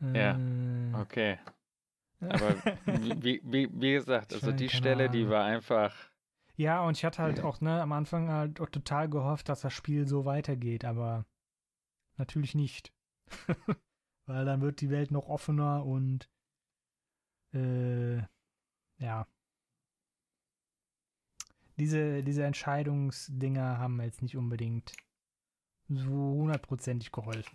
[0.00, 1.38] Ja, äh, okay.
[2.20, 2.54] Aber
[2.86, 5.94] wie, wie, wie gesagt, also die Stelle, die war einfach
[6.58, 9.72] ja, und ich hatte halt auch, ne, am Anfang halt auch total gehofft, dass das
[9.72, 11.24] Spiel so weitergeht, aber
[12.16, 12.92] natürlich nicht.
[14.26, 16.28] Weil dann wird die Welt noch offener und
[17.54, 18.18] äh,
[18.98, 19.28] ja.
[21.78, 24.92] Diese, diese Entscheidungsdinger haben jetzt nicht unbedingt
[25.88, 27.54] so hundertprozentig geholfen.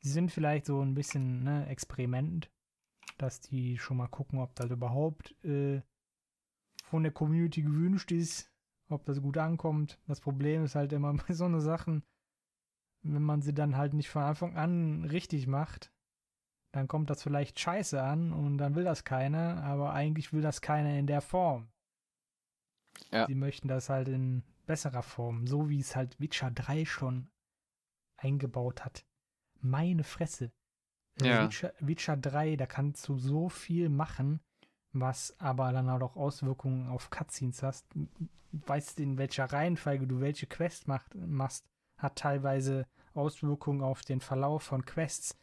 [0.00, 2.50] Sie sind vielleicht so ein bisschen ne, Experiment,
[3.16, 5.82] dass die schon mal gucken, ob das überhaupt äh,
[6.84, 8.52] von der Community gewünscht ist,
[8.88, 9.98] ob das gut ankommt.
[10.06, 12.04] Das Problem ist halt immer bei so einer Sachen,
[13.02, 15.92] wenn man sie dann halt nicht von Anfang an richtig macht,
[16.72, 20.60] dann kommt das vielleicht scheiße an und dann will das keiner, aber eigentlich will das
[20.60, 21.68] keiner in der Form.
[23.10, 23.26] Ja.
[23.26, 27.30] Sie möchten das halt in besserer Form, so wie es halt Witcher 3 schon
[28.16, 29.04] eingebaut hat.
[29.60, 30.50] Meine Fresse.
[31.20, 31.44] Ja.
[31.44, 34.40] Witcher, Witcher 3, da kannst du so viel machen
[34.92, 37.86] was aber dann auch Auswirkungen auf Cutscenes hast.
[38.52, 41.66] Weißt du, in welcher Reihenfolge du welche Quest macht, machst,
[41.98, 45.36] hat teilweise Auswirkungen auf den Verlauf von Quests.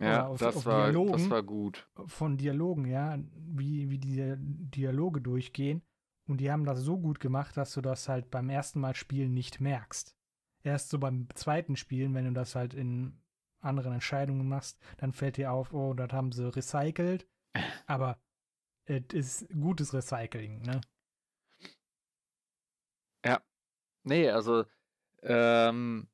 [0.00, 1.88] Ja, auf, das, auf war, Dialogen, das war gut.
[2.06, 5.82] Von Dialogen, ja, wie, wie die Dialoge durchgehen.
[6.28, 9.32] Und die haben das so gut gemacht, dass du das halt beim ersten Mal spielen
[9.32, 10.14] nicht merkst.
[10.62, 13.18] Erst so beim zweiten Spielen, wenn du das halt in
[13.60, 17.26] anderen Entscheidungen machst, dann fällt dir auf, oh, das haben sie recycelt.
[17.86, 18.20] Aber
[18.84, 20.80] es ist gutes Recycling, ne?
[23.24, 23.40] Ja.
[24.04, 24.64] Nee, also,
[25.22, 26.08] ähm,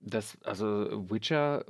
[0.00, 1.64] das, also Witcher,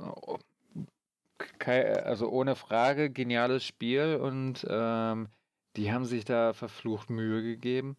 [1.58, 5.28] also ohne Frage, geniales Spiel und ähm,
[5.76, 7.96] die haben sich da verflucht Mühe gegeben.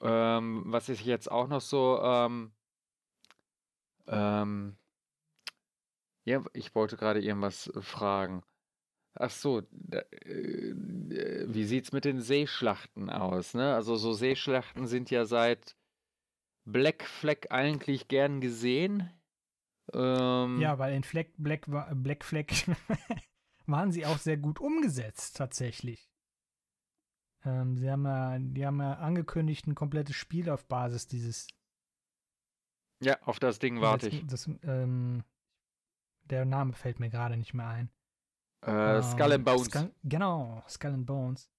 [0.00, 2.52] Ähm, was ich jetzt auch noch so, ähm,
[4.06, 4.76] ähm,
[6.24, 8.42] ja, ich wollte gerade irgendwas fragen.
[9.14, 13.74] Ach so, da, äh, wie sieht's mit den Seeschlachten aus, ne?
[13.74, 15.76] Also so Seeschlachten sind ja seit
[16.64, 19.10] Black Flag eigentlich gern gesehen.
[19.92, 22.46] Ähm, Ja, weil in Fleck, Black, Black Flag
[23.66, 26.10] waren sie auch sehr gut umgesetzt, tatsächlich.
[27.44, 31.46] Ähm, sie haben ja, die haben ja angekündigt, ein komplettes Spiel auf Basis dieses.
[33.02, 34.26] ja, auf das Ding warte ich.
[34.26, 35.24] Das, ähm,
[36.24, 37.90] der Name fällt mir gerade nicht mehr ein.
[38.62, 39.66] Äh, Skull Ähm, and Bones.
[39.66, 41.50] Skull, genau, Skull and Bones.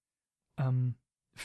[0.58, 0.96] Ähm,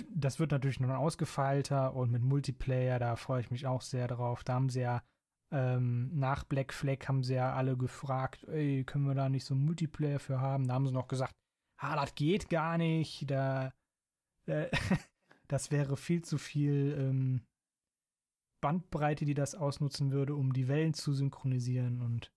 [0.09, 4.43] das wird natürlich noch ausgefeilter und mit Multiplayer, da freue ich mich auch sehr drauf.
[4.43, 5.03] Da haben sie ja
[5.51, 9.53] ähm, nach Black Flag haben sie ja alle gefragt, ey, können wir da nicht so
[9.53, 10.67] einen Multiplayer für haben?
[10.67, 11.35] Da haben sie noch gesagt,
[11.77, 13.73] ah, das geht gar nicht, da,
[14.51, 14.69] äh,
[15.47, 17.41] das wäre viel zu viel ähm,
[18.61, 22.31] Bandbreite, die das ausnutzen würde, um die Wellen zu synchronisieren und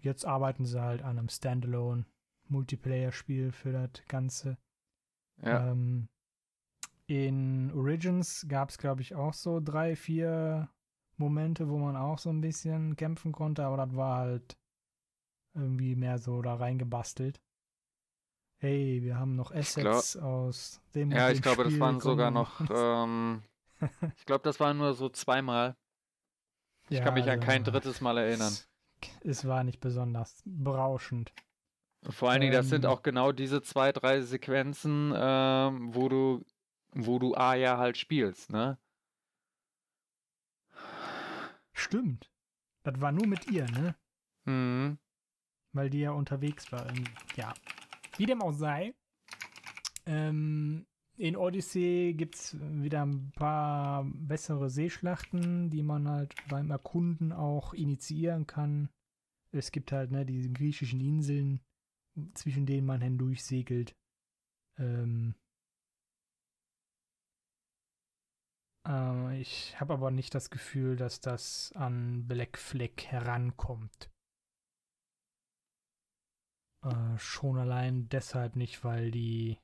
[0.00, 2.06] jetzt arbeiten sie halt an einem Standalone
[2.48, 4.58] Multiplayer-Spiel für das Ganze.
[5.42, 6.08] Ja, Ähm,
[7.06, 10.68] in Origins gab es, glaube ich, auch so drei, vier
[11.16, 14.58] Momente, wo man auch so ein bisschen kämpfen konnte, aber das war halt
[15.54, 17.40] irgendwie mehr so da reingebastelt.
[18.60, 21.12] Hey, wir haben noch Assets aus dem.
[21.12, 23.42] ja, ich glaube, das Spiel, waren sogar noch, ähm,
[24.16, 25.76] ich glaube, das waren nur so zweimal.
[26.90, 28.52] Ich Ja, kann mich an also, kein drittes Mal erinnern.
[29.24, 31.32] Es, war nicht besonders berauschend.
[32.10, 36.44] Vor allen Dingen, das sind Ähm, auch genau diese zwei, drei Sequenzen, ähm, wo du,
[36.92, 38.78] wo du Aya halt spielst, ne?
[41.72, 42.30] Stimmt.
[42.82, 43.94] Das war nur mit ihr, ne?
[44.46, 44.98] Mhm.
[45.72, 46.86] weil die ja unterwegs war.
[47.36, 47.54] Ja.
[48.18, 48.94] Wie dem auch sei.
[50.06, 57.32] Ähm, in Odyssey gibt es wieder ein paar bessere Seeschlachten, die man halt beim Erkunden
[57.32, 58.88] auch initiieren kann.
[59.52, 61.60] Es gibt halt ne, diese griechischen Inseln,
[62.34, 63.96] zwischen denen man hindurch segelt.
[64.78, 65.34] Ähm,
[68.86, 74.10] äh, ich habe aber nicht das Gefühl, dass das an Black Flag herankommt.
[76.82, 79.58] Äh, schon allein deshalb nicht, weil die.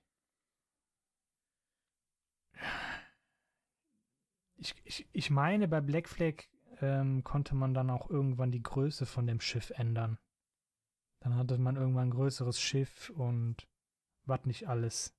[4.56, 6.44] Ich, ich, ich meine, bei Black Flag
[6.80, 10.18] ähm, konnte man dann auch irgendwann die Größe von dem Schiff ändern.
[11.20, 13.66] Dann hatte man irgendwann ein größeres Schiff und
[14.26, 15.14] was nicht alles.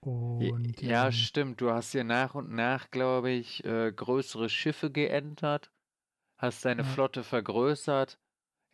[0.00, 1.60] Und Ja, ähm, stimmt.
[1.60, 5.70] Du hast dir nach und nach, glaube ich, äh, größere Schiffe geändert,
[6.36, 6.88] hast deine Ja.
[6.88, 8.18] Flotte vergrößert.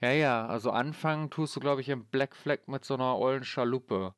[0.01, 3.45] Ja, ja, also anfangen tust du, glaube ich, im Black Flag mit so einer ollen
[3.45, 4.15] Schaluppe.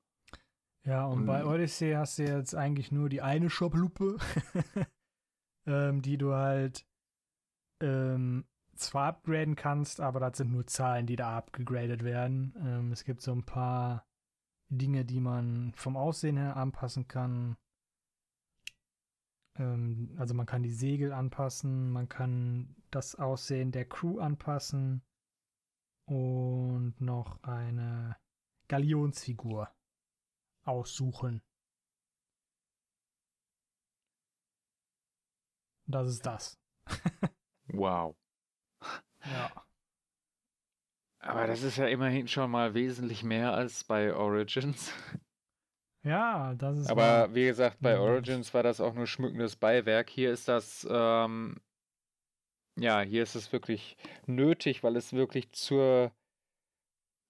[0.85, 4.19] Ja, und bei Und- Odyssey hast du jetzt eigentlich nur die eine Shoplupe,
[5.67, 6.87] ähm, die du halt
[7.83, 12.55] ähm, zwar upgraden kannst, aber das sind nur Zahlen, die da abgegradet werden.
[12.65, 14.07] Ähm, es gibt so ein paar
[14.69, 17.57] Dinge, die man vom Aussehen her anpassen kann.
[19.57, 25.03] Ähm, also man kann die Segel anpassen, man kann das Aussehen der Crew anpassen
[26.07, 28.17] und noch eine
[28.69, 29.69] Galionsfigur
[30.65, 31.43] aussuchen.
[35.87, 36.59] Das ist das.
[37.69, 38.17] Wow.
[39.25, 39.67] Ja.
[41.19, 44.93] Aber das ist ja immerhin schon mal wesentlich mehr als bei Origins.
[46.05, 47.99] Ja, das ist Aber wie gesagt, bei.
[47.99, 50.09] Origins war das auch nur schmückendes Beiwerk.
[50.09, 51.57] Hier ist das, ähm,
[52.77, 53.97] ja, hier ist es wirklich
[54.27, 56.13] nötig, weil es wirklich zur,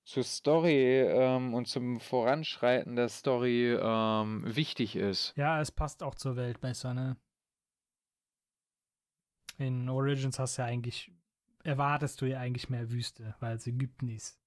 [0.04, 5.34] zur Story ähm, und zum Voranschreiten der Story ähm, wichtig ist.
[5.36, 7.16] Ja, es passt auch zur Welt besser, ne?
[9.58, 11.12] In Origins hast du ja eigentlich,
[11.64, 14.38] erwartest du ja eigentlich mehr Wüste, weil es Ägypten ist.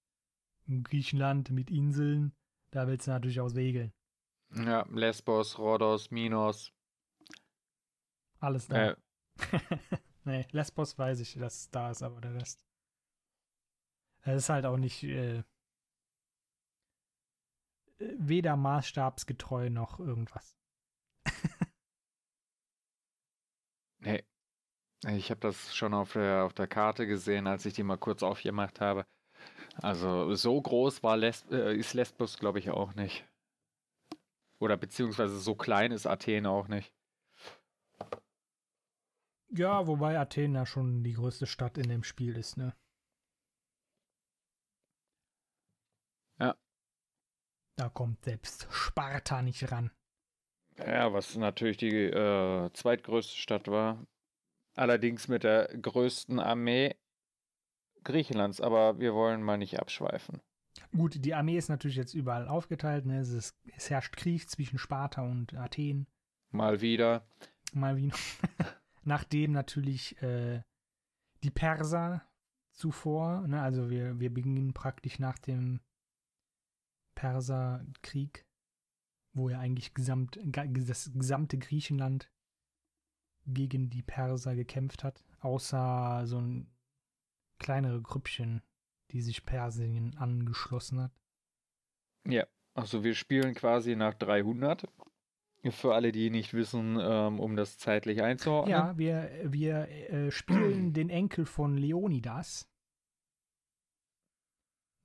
[0.68, 2.34] In Griechenland mit Inseln,
[2.72, 3.91] da willst du natürlich auch segeln.
[4.54, 6.72] Ja, Lesbos, Rhodos, Minos.
[8.39, 8.91] Alles da.
[8.91, 8.95] Äh,
[10.30, 12.65] nee, Lesbos weiß ich, dass es da ist, aber der Rest.
[14.21, 15.43] Es ist halt auch nicht äh,
[17.99, 20.55] weder maßstabsgetreu noch irgendwas.
[23.99, 24.23] nee.
[25.07, 28.21] Ich habe das schon auf der, auf der Karte gesehen, als ich die mal kurz
[28.21, 29.05] aufgemacht habe.
[29.75, 33.25] Also so groß war Les äh, ist Lesbos, glaube ich, auch nicht.
[34.59, 36.93] Oder beziehungsweise so klein ist Athen auch nicht.
[39.52, 42.76] Ja, wobei Athen ja schon die größte Stadt in dem Spiel ist, ne?
[46.39, 46.56] Ja.
[47.76, 49.91] Da kommt selbst Sparta nicht ran.
[50.78, 54.06] Ja, was natürlich die äh, zweitgrößte Stadt war.
[54.76, 56.95] Allerdings mit der größten Armee
[58.04, 60.41] Griechenlands, aber wir wollen mal nicht abschweifen.
[60.95, 63.20] Gut, die Armee ist natürlich jetzt überall aufgeteilt, ne?
[63.20, 66.08] Es, ist, es herrscht Krieg zwischen Sparta und Athen.
[66.52, 67.28] Mal wieder.
[67.74, 68.12] Mal wie
[69.04, 70.62] Nachdem natürlich äh,
[71.43, 72.30] die Perser
[72.72, 73.47] zuvor.
[73.47, 73.62] Ne?
[73.62, 75.82] Also wir, wir beginnen praktisch nach dem
[77.16, 78.45] Perserkrieg,
[79.34, 82.32] wo ja eigentlich gesamt, das gesamte Griechenland
[83.45, 86.72] gegen die Perser gekämpft hat, außer so ein
[87.60, 88.62] kleinere Grüppchen,
[89.12, 91.12] die sich Persien angeschlossen hat.
[92.26, 94.88] Ja, also wir spielen quasi nach 300.
[95.72, 98.72] Für alle, die nicht wissen, ähm, um das zeitlich einzuordnen.
[98.72, 102.70] Ja, wir, wir äh, spielen den Enkel von Leonidas,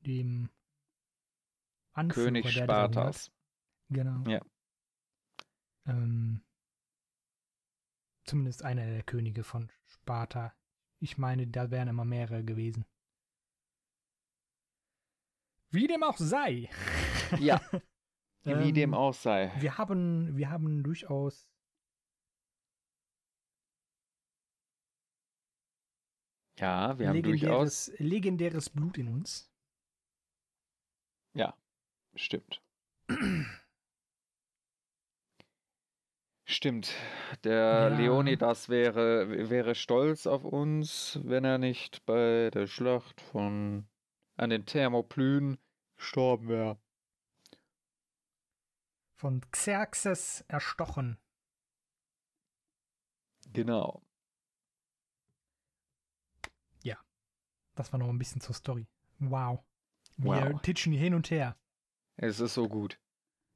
[0.00, 0.48] dem
[1.92, 3.32] Anführer König Spartas.
[3.90, 4.28] Genau.
[4.30, 4.40] Ja.
[5.86, 6.44] Ähm,
[8.24, 10.54] zumindest einer der Könige von Sparta.
[11.00, 12.84] Ich meine, da wären immer mehrere gewesen.
[15.70, 16.70] Wie dem auch sei.
[17.40, 17.60] Ja.
[18.44, 19.52] Wie ähm, dem auch sei.
[19.58, 21.48] Wir haben, wir haben durchaus
[26.58, 29.50] Ja, wir haben legendäres, durchaus legendäres Blut in uns.
[31.34, 31.56] Ja,
[32.14, 32.62] stimmt.
[36.46, 36.94] Stimmt.
[37.42, 37.88] Der ja.
[37.88, 43.88] Leonidas wäre, wäre stolz auf uns, wenn er nicht bei der Schlacht von
[44.36, 45.58] an den Thermopylen
[45.96, 46.78] gestorben wäre.
[49.24, 51.16] Von Xerxes erstochen.
[53.54, 54.02] Genau.
[56.82, 56.98] Ja.
[57.74, 58.86] Das war noch ein bisschen zur Story.
[59.20, 59.64] Wow.
[60.18, 60.60] Wir wow.
[60.60, 61.56] titschen hin und her.
[62.16, 63.00] Es ist so gut.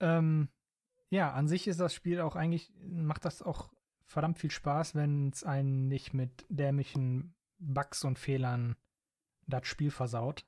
[0.01, 0.49] Ähm,
[1.11, 3.71] ja, an sich ist das Spiel auch eigentlich, macht das auch
[4.07, 8.75] verdammt viel Spaß, wenn es einen nicht mit dämlichen Bugs und Fehlern
[9.47, 10.47] das Spiel versaut.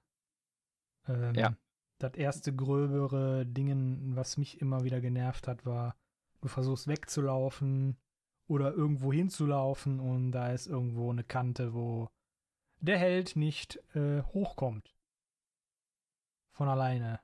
[1.06, 1.58] Ähm, ja.
[2.00, 5.96] Das erste gröbere Ding, was mich immer wieder genervt hat, war,
[6.40, 7.98] du versuchst wegzulaufen
[8.46, 12.08] oder irgendwo hinzulaufen und da ist irgendwo eine Kante, wo
[12.80, 14.96] der Held nicht äh, hochkommt.
[16.52, 17.20] Von alleine.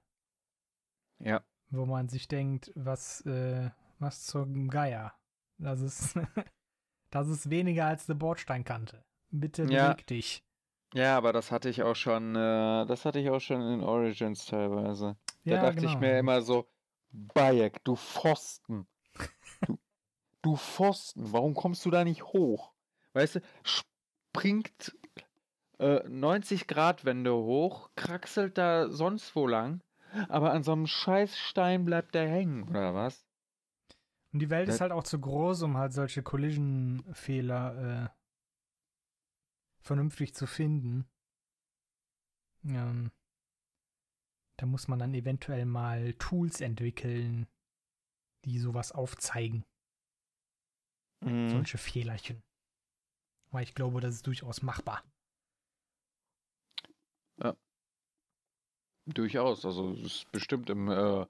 [1.20, 1.43] Ja.
[1.70, 5.14] Wo man sich denkt, was, äh, was zur Geier.
[5.57, 6.18] Das ist,
[7.11, 9.07] das ist weniger als eine Bordsteinkante.
[9.31, 9.89] Bitte ja.
[9.89, 10.45] beweg dich.
[10.95, 14.47] Ja, aber das hatte ich auch schon, äh, das hatte ich auch schon in Origins
[14.47, 15.16] teilweise.
[15.45, 15.93] Da ja, dachte genau.
[15.93, 16.68] ich mir immer so,
[17.11, 18.87] Bayek, du Pfosten.
[19.66, 19.78] Du,
[20.43, 22.72] du Pfosten, warum kommst du da nicht hoch?
[23.14, 24.97] Weißt du, springt
[25.78, 29.82] äh, 90 Grad Wände hoch, kraxelt da sonst wo lang,
[30.28, 33.26] aber an so einem Scheißstein bleibt der hängen, oder was?
[34.32, 38.09] Und die Welt das ist halt auch zu groß, um halt solche Collision-Fehler äh,
[39.87, 41.09] vernünftig zu finden.
[42.64, 43.11] Ähm,
[44.59, 47.47] da muss man dann eventuell mal Tools entwickeln,
[48.45, 49.64] die sowas aufzeigen.
[51.20, 51.49] Mhm.
[51.49, 52.43] Solche Fehlerchen.
[53.51, 55.05] Weil ich glaube, das ist durchaus machbar.
[57.39, 57.57] Ja.
[59.07, 59.64] Durchaus.
[59.64, 61.26] Also es ist bestimmt im, äh,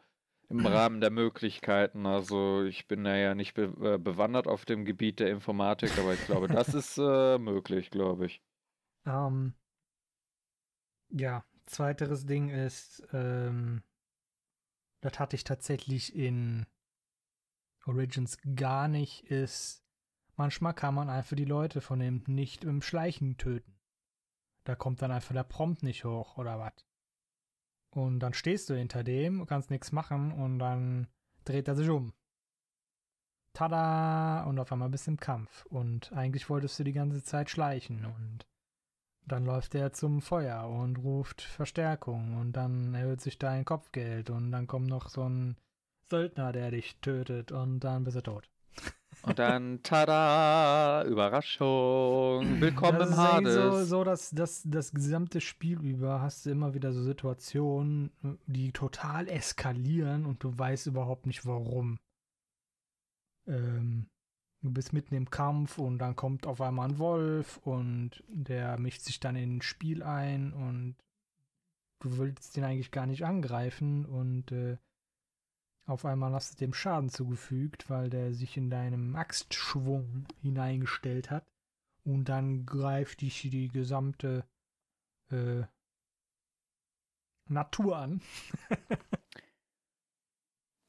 [0.49, 2.07] im Rahmen der Möglichkeiten.
[2.07, 6.24] Also ich bin ja nicht be äh, bewandert auf dem Gebiet der Informatik, aber ich
[6.26, 8.42] glaube, das ist äh, möglich, glaube ich.
[9.05, 9.55] Ähm,
[11.11, 13.82] ja, zweiteres Ding ist, ähm,
[15.01, 16.66] das hatte ich tatsächlich in
[17.86, 19.84] Origins gar nicht, ist,
[20.36, 23.78] manchmal kann man einfach die Leute von dem nicht im Schleichen töten.
[24.64, 26.86] Da kommt dann einfach der Prompt nicht hoch oder was.
[27.97, 31.07] Und dann stehst du hinter dem, kannst nichts machen und dann
[31.47, 32.12] dreht er sich um.
[33.55, 34.44] Tada!
[34.44, 35.64] Und auf einmal bist du im Kampf.
[35.64, 38.47] Und eigentlich wolltest du die ganze Zeit schleichen und
[39.26, 44.53] dann läuft er zum Feuer und ruft Verstärkung und dann erhöht sich dein Kopfgeld und
[44.53, 45.57] dann kommt noch so ein
[46.05, 48.51] Söldner, der dich tötet und dann bist du tot.
[49.27, 53.55] Und dann, tada, Überraschung, willkommen das im Hades.
[53.55, 58.12] So, so dass das, das gesamte Spiel über hast du immer wieder so Situationen,
[58.47, 61.99] die total eskalieren und du weißt überhaupt nicht warum.
[63.49, 64.07] Ähm,
[64.62, 69.03] du bist mitten im Kampf und dann kommt auf einmal ein Wolf und der mischt
[69.03, 70.95] sich dann in ein Spiel ein und
[72.01, 74.77] du willst den eigentlich gar nicht angreifen und äh,
[75.87, 81.47] auf einmal hast du dem Schaden zugefügt, weil der sich in deinem Axtschwung hineingestellt hat
[82.05, 84.45] und dann greift dich die gesamte
[85.30, 85.62] äh,
[87.49, 88.20] Natur an.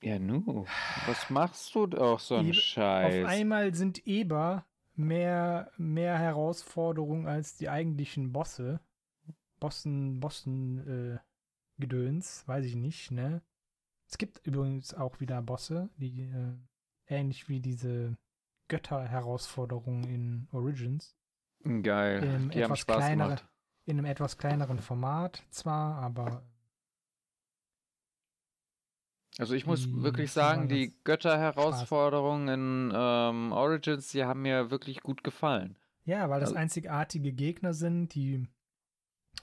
[0.03, 0.65] Ja, nu,
[1.07, 3.25] was machst du doch so einen Scheiß?
[3.25, 4.63] Auf einmal sind Eber
[4.95, 8.79] mehr, mehr Herausforderung als die eigentlichen Bosse.
[9.59, 11.19] Bossen, Bossen, äh,
[11.79, 13.41] Gedöns, weiß ich nicht, ne?
[14.09, 16.53] Es gibt übrigens auch wieder Bosse, die äh,
[17.07, 18.17] ähnlich wie diese
[18.69, 21.15] Götter-Herausforderungen in Origins.
[21.83, 23.37] Geil, ähm, die Spaß kleinere.
[23.85, 26.43] In einem etwas kleineren Format zwar, aber.
[29.37, 35.01] Also ich muss die, wirklich sagen, die Götterherausforderungen in ähm, Origins, die haben mir wirklich
[35.01, 35.77] gut gefallen.
[36.05, 38.47] Ja, weil das also, einzigartige Gegner sind, die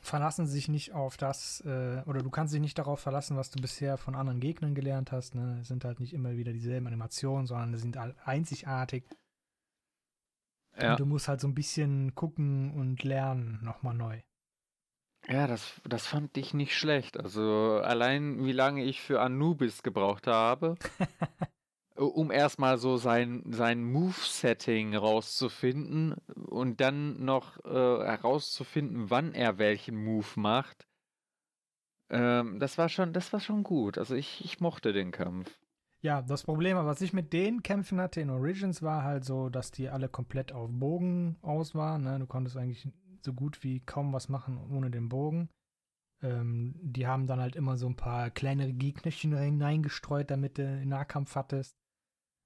[0.04, 3.60] verlassen sich nicht auf das, äh, oder du kannst dich nicht darauf verlassen, was du
[3.60, 5.34] bisher von anderen Gegnern gelernt hast.
[5.34, 5.58] Ne?
[5.60, 9.04] Es sind halt nicht immer wieder dieselben Animationen, sondern sie sind einzigartig.
[10.76, 10.92] Ja.
[10.92, 14.20] Und du musst halt so ein bisschen gucken und lernen nochmal neu.
[15.28, 17.18] Ja, das, das fand ich nicht schlecht.
[17.18, 20.76] Also allein wie lange ich für Anubis gebraucht habe,
[21.96, 26.14] um erstmal so sein, sein Move-Setting rauszufinden
[26.48, 30.86] und dann noch äh, herauszufinden, wann er welchen Move macht.
[32.10, 33.98] Ähm, das war schon, das war schon gut.
[33.98, 35.58] Also ich, ich mochte den Kampf.
[36.00, 39.70] Ja, das Problem, was ich mit den Kämpfen hatte in Origins, war halt so, dass
[39.70, 42.02] die alle komplett auf Bogen aus waren.
[42.02, 42.18] Ne?
[42.18, 42.86] Du konntest eigentlich
[43.24, 45.48] so gut wie kaum was machen ohne den Bogen.
[46.22, 51.36] Ähm, die haben dann halt immer so ein paar kleinere Gegnerchen hineingestreut, damit du Nahkampf
[51.36, 51.74] hattest.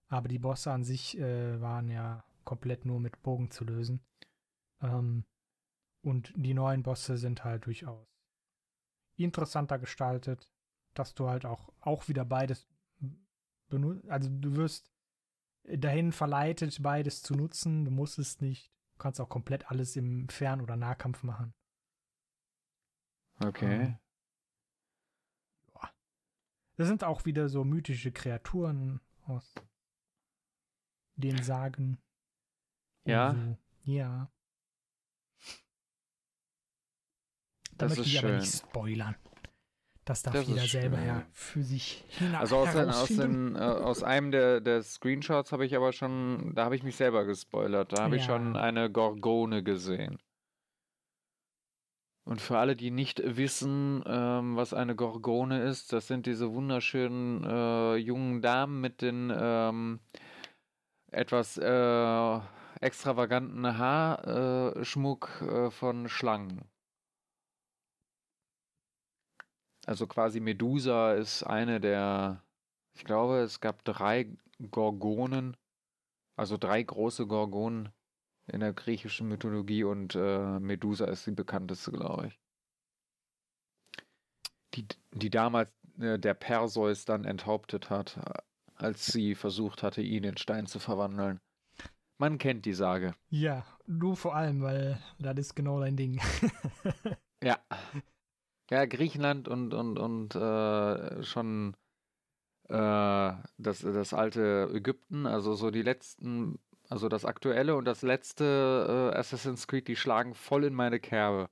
[0.08, 4.00] Aber die Bosse an sich äh, waren ja komplett nur mit Bogen zu lösen.
[4.80, 5.24] Ähm,
[6.02, 8.06] und die neuen Bosse sind halt durchaus
[9.16, 10.50] interessanter gestaltet,
[10.94, 12.66] dass du halt auch, auch wieder beides
[13.68, 14.08] benutzt.
[14.08, 14.90] Also du wirst
[15.64, 17.84] dahin verleitet, beides zu nutzen.
[17.84, 18.72] Du musst es nicht.
[18.92, 21.52] Du kannst auch komplett alles im Fern- oder Nahkampf machen.
[23.40, 23.80] Okay.
[23.82, 23.98] Ähm,
[25.74, 25.90] ja.
[26.76, 29.52] Das sind auch wieder so mythische Kreaturen aus
[31.18, 31.98] den Sagen.
[33.04, 33.34] Ja.
[33.34, 33.56] So.
[33.84, 34.30] Ja.
[37.76, 38.30] Da das möchte ich schön.
[38.30, 39.16] aber nicht spoilern.
[40.04, 42.40] Das darf das jeder selber ja für sich hinaus.
[42.40, 46.54] Also aus, den, aus, den, äh, aus einem der, der Screenshots habe ich aber schon,
[46.54, 47.92] da habe ich mich selber gespoilert.
[47.92, 48.22] Da habe ja.
[48.22, 50.18] ich schon eine Gorgone gesehen.
[52.24, 57.44] Und für alle, die nicht wissen, ähm, was eine Gorgone ist, das sind diese wunderschönen
[57.44, 60.00] äh, jungen Damen mit den ähm,
[61.10, 62.40] etwas äh,
[62.80, 66.68] extravaganten Haarschmuck äh, von Schlangen.
[69.86, 72.44] Also quasi Medusa ist eine der,
[72.94, 74.36] ich glaube, es gab drei
[74.70, 75.56] Gorgonen,
[76.36, 77.88] also drei große Gorgonen
[78.48, 82.40] in der griechischen Mythologie und äh, Medusa ist die bekannteste, glaube ich.
[84.74, 88.18] Die, die damals äh, der Perseus dann enthauptet hat,
[88.78, 91.40] als sie versucht hatte, ihn in Stein zu verwandeln.
[92.18, 93.14] Man kennt die Sage.
[93.30, 96.20] Ja, du vor allem, weil das ist genau dein Ding.
[97.42, 97.58] ja.
[98.70, 101.74] Ja, Griechenland und, und, und äh, schon
[102.68, 106.58] äh, das, das alte Ägypten, also so die letzten,
[106.88, 111.48] also das aktuelle und das letzte äh, Assassin's Creed, die schlagen voll in meine Kerbe.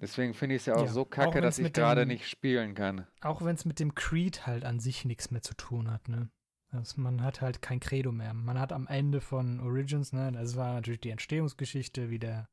[0.00, 2.74] Deswegen finde ich es ja auch ja, so kacke, auch dass ich gerade nicht spielen
[2.74, 3.06] kann.
[3.20, 6.30] Auch wenn es mit dem Creed halt an sich nichts mehr zu tun hat, ne?
[6.72, 8.32] Also man hat halt kein Credo mehr.
[8.32, 12.48] Man hat am Ende von Origins, ne, das war natürlich die Entstehungsgeschichte, wie der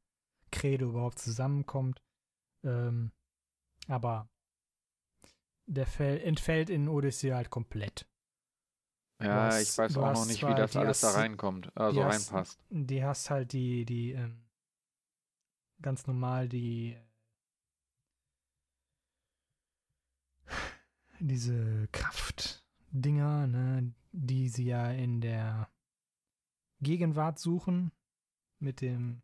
[0.51, 2.01] Credo überhaupt zusammenkommt.
[2.63, 3.11] Ähm,
[3.87, 4.27] aber
[5.67, 5.87] der
[6.25, 8.07] entfällt in Odyssey halt komplett.
[9.21, 12.59] Ja, hast, ich weiß auch noch nicht, wie das alles hast, da reinkommt, also reinpasst.
[12.69, 14.45] die hast halt die, die, ähm,
[15.81, 16.97] ganz normal die
[21.19, 25.69] diese Kraftdinger, ne, die sie ja in der
[26.81, 27.91] Gegenwart suchen
[28.59, 29.21] mit dem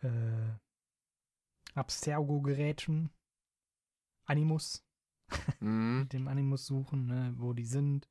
[0.00, 0.52] äh,
[1.74, 3.10] Abstergo-Geräten
[4.24, 4.84] Animus
[5.60, 6.00] mhm.
[6.00, 8.08] mit dem Animus suchen, ne, wo die sind.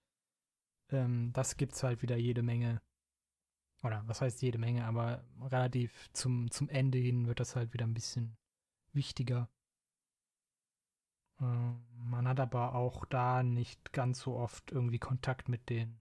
[0.89, 2.81] Ähm, das gibt's halt wieder jede Menge.
[3.83, 7.85] Oder was heißt jede Menge, aber relativ zum, zum Ende hin wird das halt wieder
[7.85, 8.37] ein bisschen
[8.93, 9.49] wichtiger.
[11.41, 11.73] Äh,
[12.03, 15.99] man hat aber auch da nicht ganz so oft irgendwie Kontakt mit den,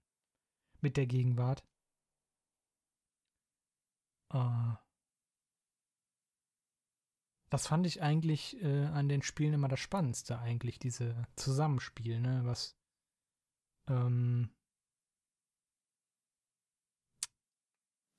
[0.81, 1.63] mit der Gegenwart.
[4.33, 4.75] Äh,
[7.49, 12.41] das fand ich eigentlich äh, an den Spielen immer das Spannendste, eigentlich, diese Zusammenspiel, ne?
[12.45, 12.77] Was,
[13.89, 14.53] ähm,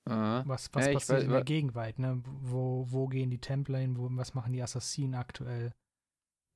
[0.04, 0.42] Aha.
[0.46, 2.22] was, was ja, passiert weiß, in der Gegenwart, ne?
[2.24, 5.72] Wo, wo gehen die Templer hin, wo, was machen die Assassinen aktuell?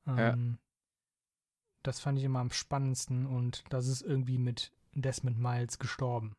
[0.07, 0.59] Ähm, ja.
[1.83, 6.35] Das fand ich immer am spannendsten und das ist irgendwie mit Desmond Miles gestorben.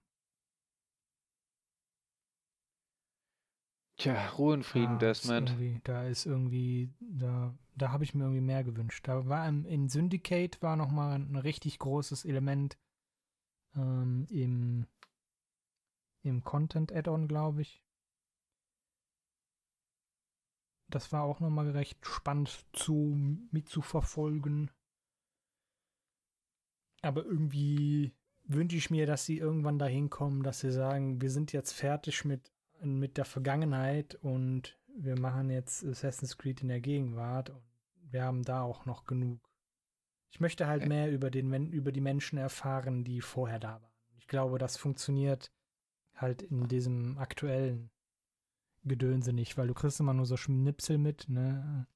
[3.97, 5.49] Tja, Ruhe und Frieden, da Desmond.
[5.59, 9.07] Ist da ist irgendwie, da, da habe ich mir irgendwie mehr gewünscht.
[9.07, 12.77] Da war im, in Syndicate war nochmal ein richtig großes Element
[13.75, 14.85] ähm, im,
[16.21, 17.83] im Content-Add-on, glaube ich.
[20.89, 23.15] Das war auch nochmal recht spannend zu
[23.51, 24.71] mitzuverfolgen.
[27.01, 28.13] Aber irgendwie
[28.45, 32.25] wünsche ich mir, dass sie irgendwann dahin kommen, dass sie sagen, wir sind jetzt fertig
[32.25, 37.61] mit, mit der Vergangenheit und wir machen jetzt Assassin's Creed in der Gegenwart und
[38.09, 39.39] wir haben da auch noch genug.
[40.31, 43.91] Ich möchte halt mehr über, den, über die Menschen erfahren, die vorher da waren.
[44.17, 45.51] Ich glaube, das funktioniert
[46.15, 47.89] halt in diesem aktuellen
[48.87, 51.87] Gedönse nicht, weil du kriegst immer nur so Schnipsel mit, ne?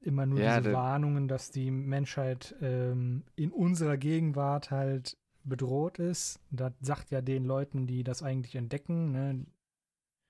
[0.00, 6.40] Immer nur ja, diese Warnungen, dass die Menschheit ähm, in unserer Gegenwart halt bedroht ist.
[6.50, 9.46] Das sagt ja den Leuten, die das eigentlich entdecken, ne?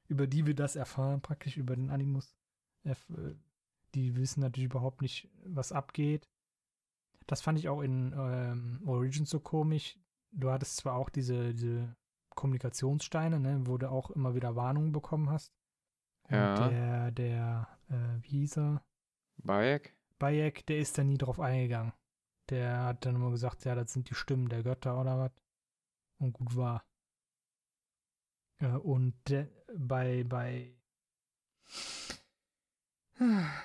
[0.09, 2.37] über die wir das erfahren, praktisch über den Animus.
[2.85, 2.95] Äh,
[3.95, 6.28] die wissen natürlich überhaupt nicht, was abgeht.
[7.26, 9.99] Das fand ich auch in ähm, Origins so komisch.
[10.30, 11.97] Du hattest zwar auch diese, diese
[12.35, 15.53] Kommunikationssteine, ne, wo du auch immer wieder Warnungen bekommen hast.
[16.30, 16.55] Ja.
[16.55, 18.85] Und der, der, äh, wie hieß er?
[19.39, 19.97] Bayek?
[20.18, 21.93] Bayek, der ist da nie drauf eingegangen.
[22.51, 25.32] Der hat dann immer gesagt, ja, das sind die Stimmen der Götter oder was.
[26.18, 26.85] Und gut war.
[28.61, 30.74] Äh, und de, bei, bei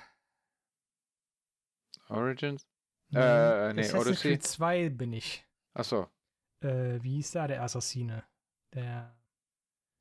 [2.08, 2.66] Origins?
[3.08, 4.30] Nee, äh, nee, Assassin's Odyssey.
[4.30, 5.46] Creed 2 bin ich.
[5.74, 6.08] Achso.
[6.60, 8.24] Äh, wie hieß da der Assassine?
[8.74, 9.16] Der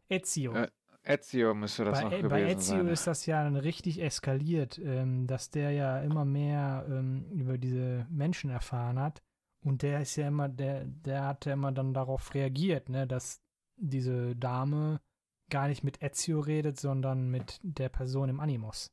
[0.10, 0.54] Ezio.
[0.56, 0.70] Äh,
[1.04, 2.88] Ezio müsste das bei, noch gewesen Bei Ezio sein.
[2.90, 8.06] ist das ja dann richtig eskaliert, ähm, dass der ja immer mehr ähm, über diese
[8.10, 9.24] Menschen erfahren hat.
[9.62, 13.42] Und der ist ja immer, der, der hat ja immer dann darauf reagiert, ne, dass
[13.76, 15.02] diese Dame
[15.50, 18.92] gar nicht mit Ezio redet, sondern mit der Person im Animus.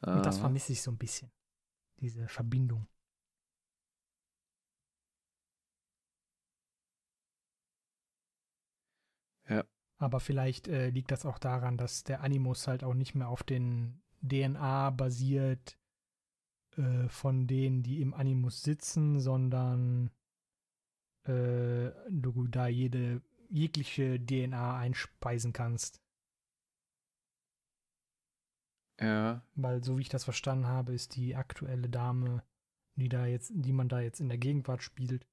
[0.00, 1.30] Und das vermisse ich so ein bisschen.
[2.00, 2.86] Diese Verbindung.
[9.48, 9.64] Ja.
[9.98, 13.42] Aber vielleicht äh, liegt das auch daran, dass der Animus halt auch nicht mehr auf
[13.42, 15.76] den DNA basiert
[16.76, 20.10] äh, von denen, die im Animus sitzen, sondern
[21.24, 26.00] äh, du da jede jegliche DNA einspeisen kannst.
[29.00, 29.42] Ja.
[29.54, 32.42] Weil so wie ich das verstanden habe, ist die aktuelle Dame,
[32.96, 35.26] die da jetzt, die man da jetzt in der Gegenwart spielt,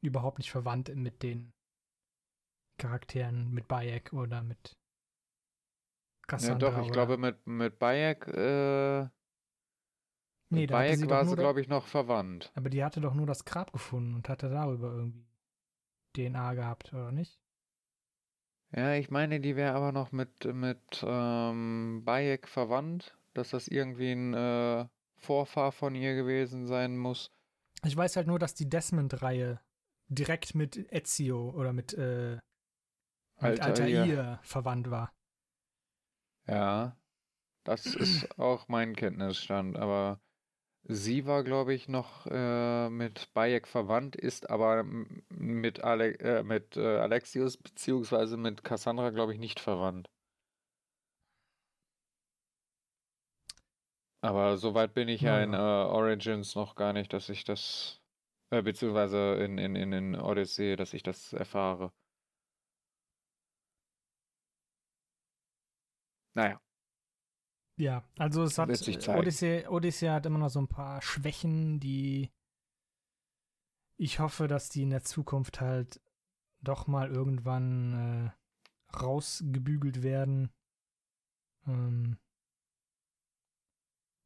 [0.00, 1.52] überhaupt nicht verwandt mit den
[2.78, 4.76] Charakteren, mit Bayek oder mit
[6.26, 6.68] Cassandra.
[6.68, 9.02] Ja, doch, ich glaube mit, mit Bayek, äh,
[10.50, 12.50] nee, mit Bayek war sie, glaube ich, noch verwandt.
[12.54, 15.26] Aber die hatte doch nur das Grab gefunden und hatte darüber irgendwie
[16.16, 17.40] DNA gehabt, oder nicht?
[18.74, 24.12] Ja, ich meine, die wäre aber noch mit, mit ähm, Bayek verwandt, dass das irgendwie
[24.12, 27.30] ein äh, Vorfahr von ihr gewesen sein muss.
[27.84, 29.60] Ich weiß halt nur, dass die Desmond-Reihe
[30.08, 32.38] direkt mit Ezio oder mit, äh,
[33.40, 35.12] mit Altair verwandt war.
[36.46, 36.96] Ja,
[37.64, 40.20] das ist auch mein Kenntnisstand, aber
[40.88, 46.76] Sie war, glaube ich, noch äh, mit Bayek verwandt, ist aber mit, Ale äh, mit
[46.76, 50.08] äh, Alexius beziehungsweise mit Cassandra, glaube ich, nicht verwandt.
[54.20, 58.00] Aber soweit bin ich ja, ja in äh, Origins noch gar nicht, dass ich das,
[58.50, 61.92] äh, beziehungsweise in, in, in, in Odyssey, dass ich das erfahre.
[66.36, 66.60] Naja.
[67.78, 72.30] Ja, also es hat Odyssey, Odyssey hat immer noch so ein paar Schwächen, die
[73.98, 76.00] ich hoffe, dass die in der Zukunft halt
[76.60, 78.32] doch mal irgendwann
[78.94, 80.50] äh, rausgebügelt werden.
[81.66, 82.18] Ähm,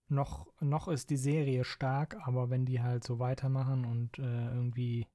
[0.08, 5.06] noch, noch ist die Serie stark, aber wenn die halt so weitermachen und äh, irgendwie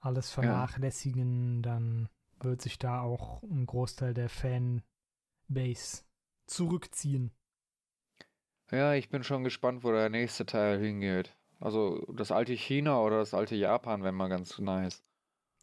[0.00, 1.62] alles vernachlässigen, ja.
[1.62, 4.30] dann wird sich da auch ein Großteil der
[5.50, 6.04] Fanbase
[6.46, 7.32] zurückziehen.
[8.70, 11.36] Ja, ich bin schon gespannt, wo der nächste Teil hingeht.
[11.58, 15.02] Also das alte China oder das alte Japan wäre mal ganz nice.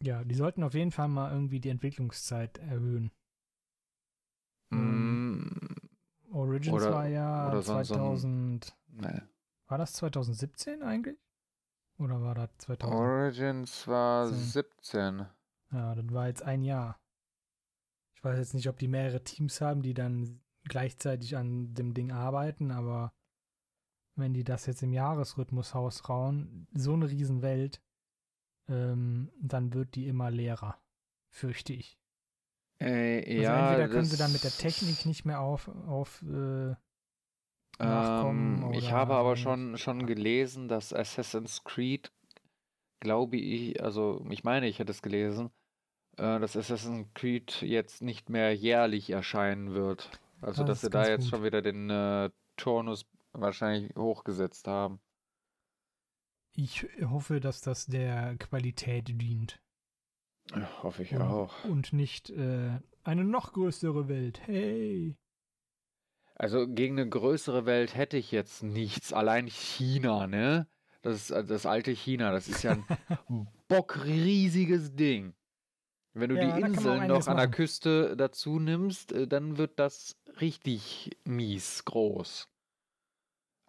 [0.00, 3.10] Ja, die sollten auf jeden Fall mal irgendwie die Entwicklungszeit erhöhen.
[4.70, 5.48] Mm.
[6.30, 8.64] Origins oder, war ja oder 2000.
[8.64, 9.22] So ein, nee.
[9.66, 11.18] War das 2017 eigentlich?
[11.98, 13.00] Oder war das 2000?
[13.00, 15.26] Origins war 17.
[15.72, 17.00] Ja, das war jetzt ein Jahr.
[18.18, 22.10] Ich weiß jetzt nicht, ob die mehrere Teams haben, die dann gleichzeitig an dem Ding
[22.10, 23.12] arbeiten, aber
[24.16, 27.80] wenn die das jetzt im Jahresrhythmus hausrauen, so eine Riesenwelt,
[28.68, 30.82] ähm, dann wird die immer leerer,
[31.30, 31.96] fürchte ich.
[32.80, 36.74] Äh, also ja, entweder können sie dann mit der Technik nicht mehr auf, auf äh,
[37.78, 38.64] nachkommen.
[38.64, 42.10] Ähm, ich habe aber schon, schon gelesen, dass Assassin's Creed,
[42.98, 45.52] glaube ich, also ich meine, ich hätte es gelesen,
[46.18, 50.10] äh, dass Assassin's Creed jetzt nicht mehr jährlich erscheinen wird.
[50.40, 51.30] Also, Das dass sie da jetzt gut.
[51.30, 55.00] schon wieder den äh, Turnus wahrscheinlich hochgesetzt haben.
[56.54, 59.60] Ich hoffe, dass das der Qualität dient.
[60.54, 61.64] Ja, hoffe ich Und, auch.
[61.64, 64.40] und nicht äh, eine noch größere Welt.
[64.46, 65.16] Hey.
[66.34, 69.12] Also gegen eine größere Welt hätte ich jetzt nichts.
[69.12, 70.66] Allein China, ne?
[71.02, 72.32] Das ist äh, das alte China.
[72.32, 72.84] Das ist ja ein
[73.68, 75.34] bockriesiges Ding.
[76.14, 77.48] Wenn du Ja, die Inseln noch an der.
[77.48, 82.48] Küste dazu nimmst, äh, dann wird das richtig mies groß.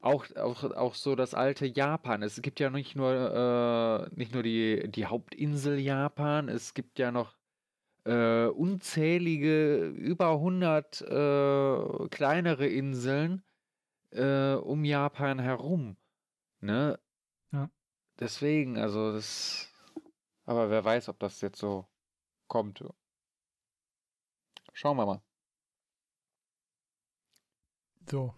[0.01, 2.23] Auch, auch, auch so das alte Japan.
[2.23, 7.11] Es gibt ja nicht nur, äh, nicht nur die, die Hauptinsel Japan, es gibt ja
[7.11, 7.35] noch
[8.05, 13.43] äh, unzählige, über 100 äh, kleinere Inseln
[14.11, 15.97] äh, um Japan herum.
[16.61, 16.97] Ne?
[17.51, 17.69] Ja.
[18.19, 19.69] Deswegen, also das.
[20.45, 21.88] Aber wer weiß, ob das jetzt so
[22.50, 22.84] kommt.
[24.74, 25.22] Schauen wir mal.
[28.10, 28.34] So.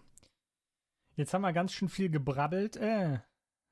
[1.14, 2.76] Jetzt haben wir ganz schön viel gebrabbelt.
[2.76, 3.20] Äh,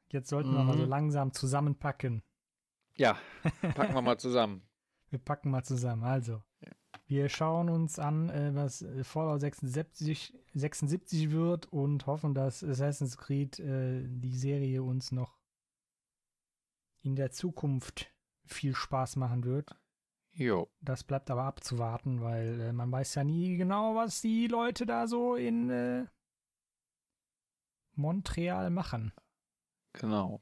[0.09, 0.89] jetzt sollten wir mal so Mhm.
[0.91, 2.23] langsam zusammenpacken.
[2.97, 3.19] Ja,
[3.75, 4.63] packen wir mal zusammen.
[5.09, 6.05] Wir packen mal zusammen.
[6.05, 6.71] Also, Ja.
[7.07, 13.17] wir schauen uns an, äh, was äh, Fallout 76, 76 wird und hoffen, dass Assassin's
[13.17, 15.39] Creed äh, die Serie uns noch
[17.03, 18.13] in der Zukunft
[18.45, 19.75] viel Spaß machen wird.
[20.33, 20.71] Jo.
[20.81, 25.07] Das bleibt aber abzuwarten, weil äh, man weiß ja nie genau, was die Leute da
[25.07, 26.07] so in äh,
[27.95, 29.13] Montreal machen.
[29.93, 30.41] Genau.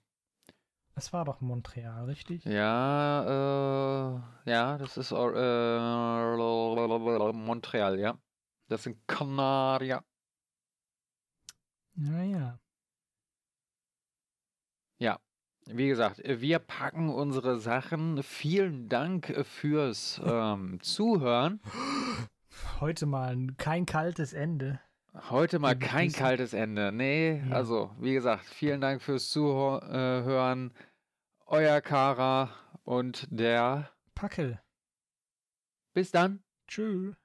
[0.94, 2.44] Es war doch Montreal, richtig?
[2.44, 5.14] Ja, äh, ja, das ist äh,
[7.32, 8.18] Montreal, ja.
[8.68, 10.04] Das sind Kanadier.
[11.94, 12.60] Naja.
[14.98, 15.20] Ja,
[15.72, 18.22] wie gesagt, wir packen unsere Sachen.
[18.22, 21.60] Vielen Dank fürs ähm, Zuhören.
[22.80, 24.80] Heute mal ein- kein kaltes Ende.
[25.30, 26.92] Heute mal kein kaltes Ende.
[26.92, 27.54] Nee, Ja.
[27.56, 30.72] also, wie gesagt, vielen Dank fürs Zuhören.
[31.46, 32.50] Euer Kara
[32.84, 33.90] und der.
[34.14, 34.60] Packel.
[35.94, 36.42] Bis dann.
[36.68, 37.16] Tschüss.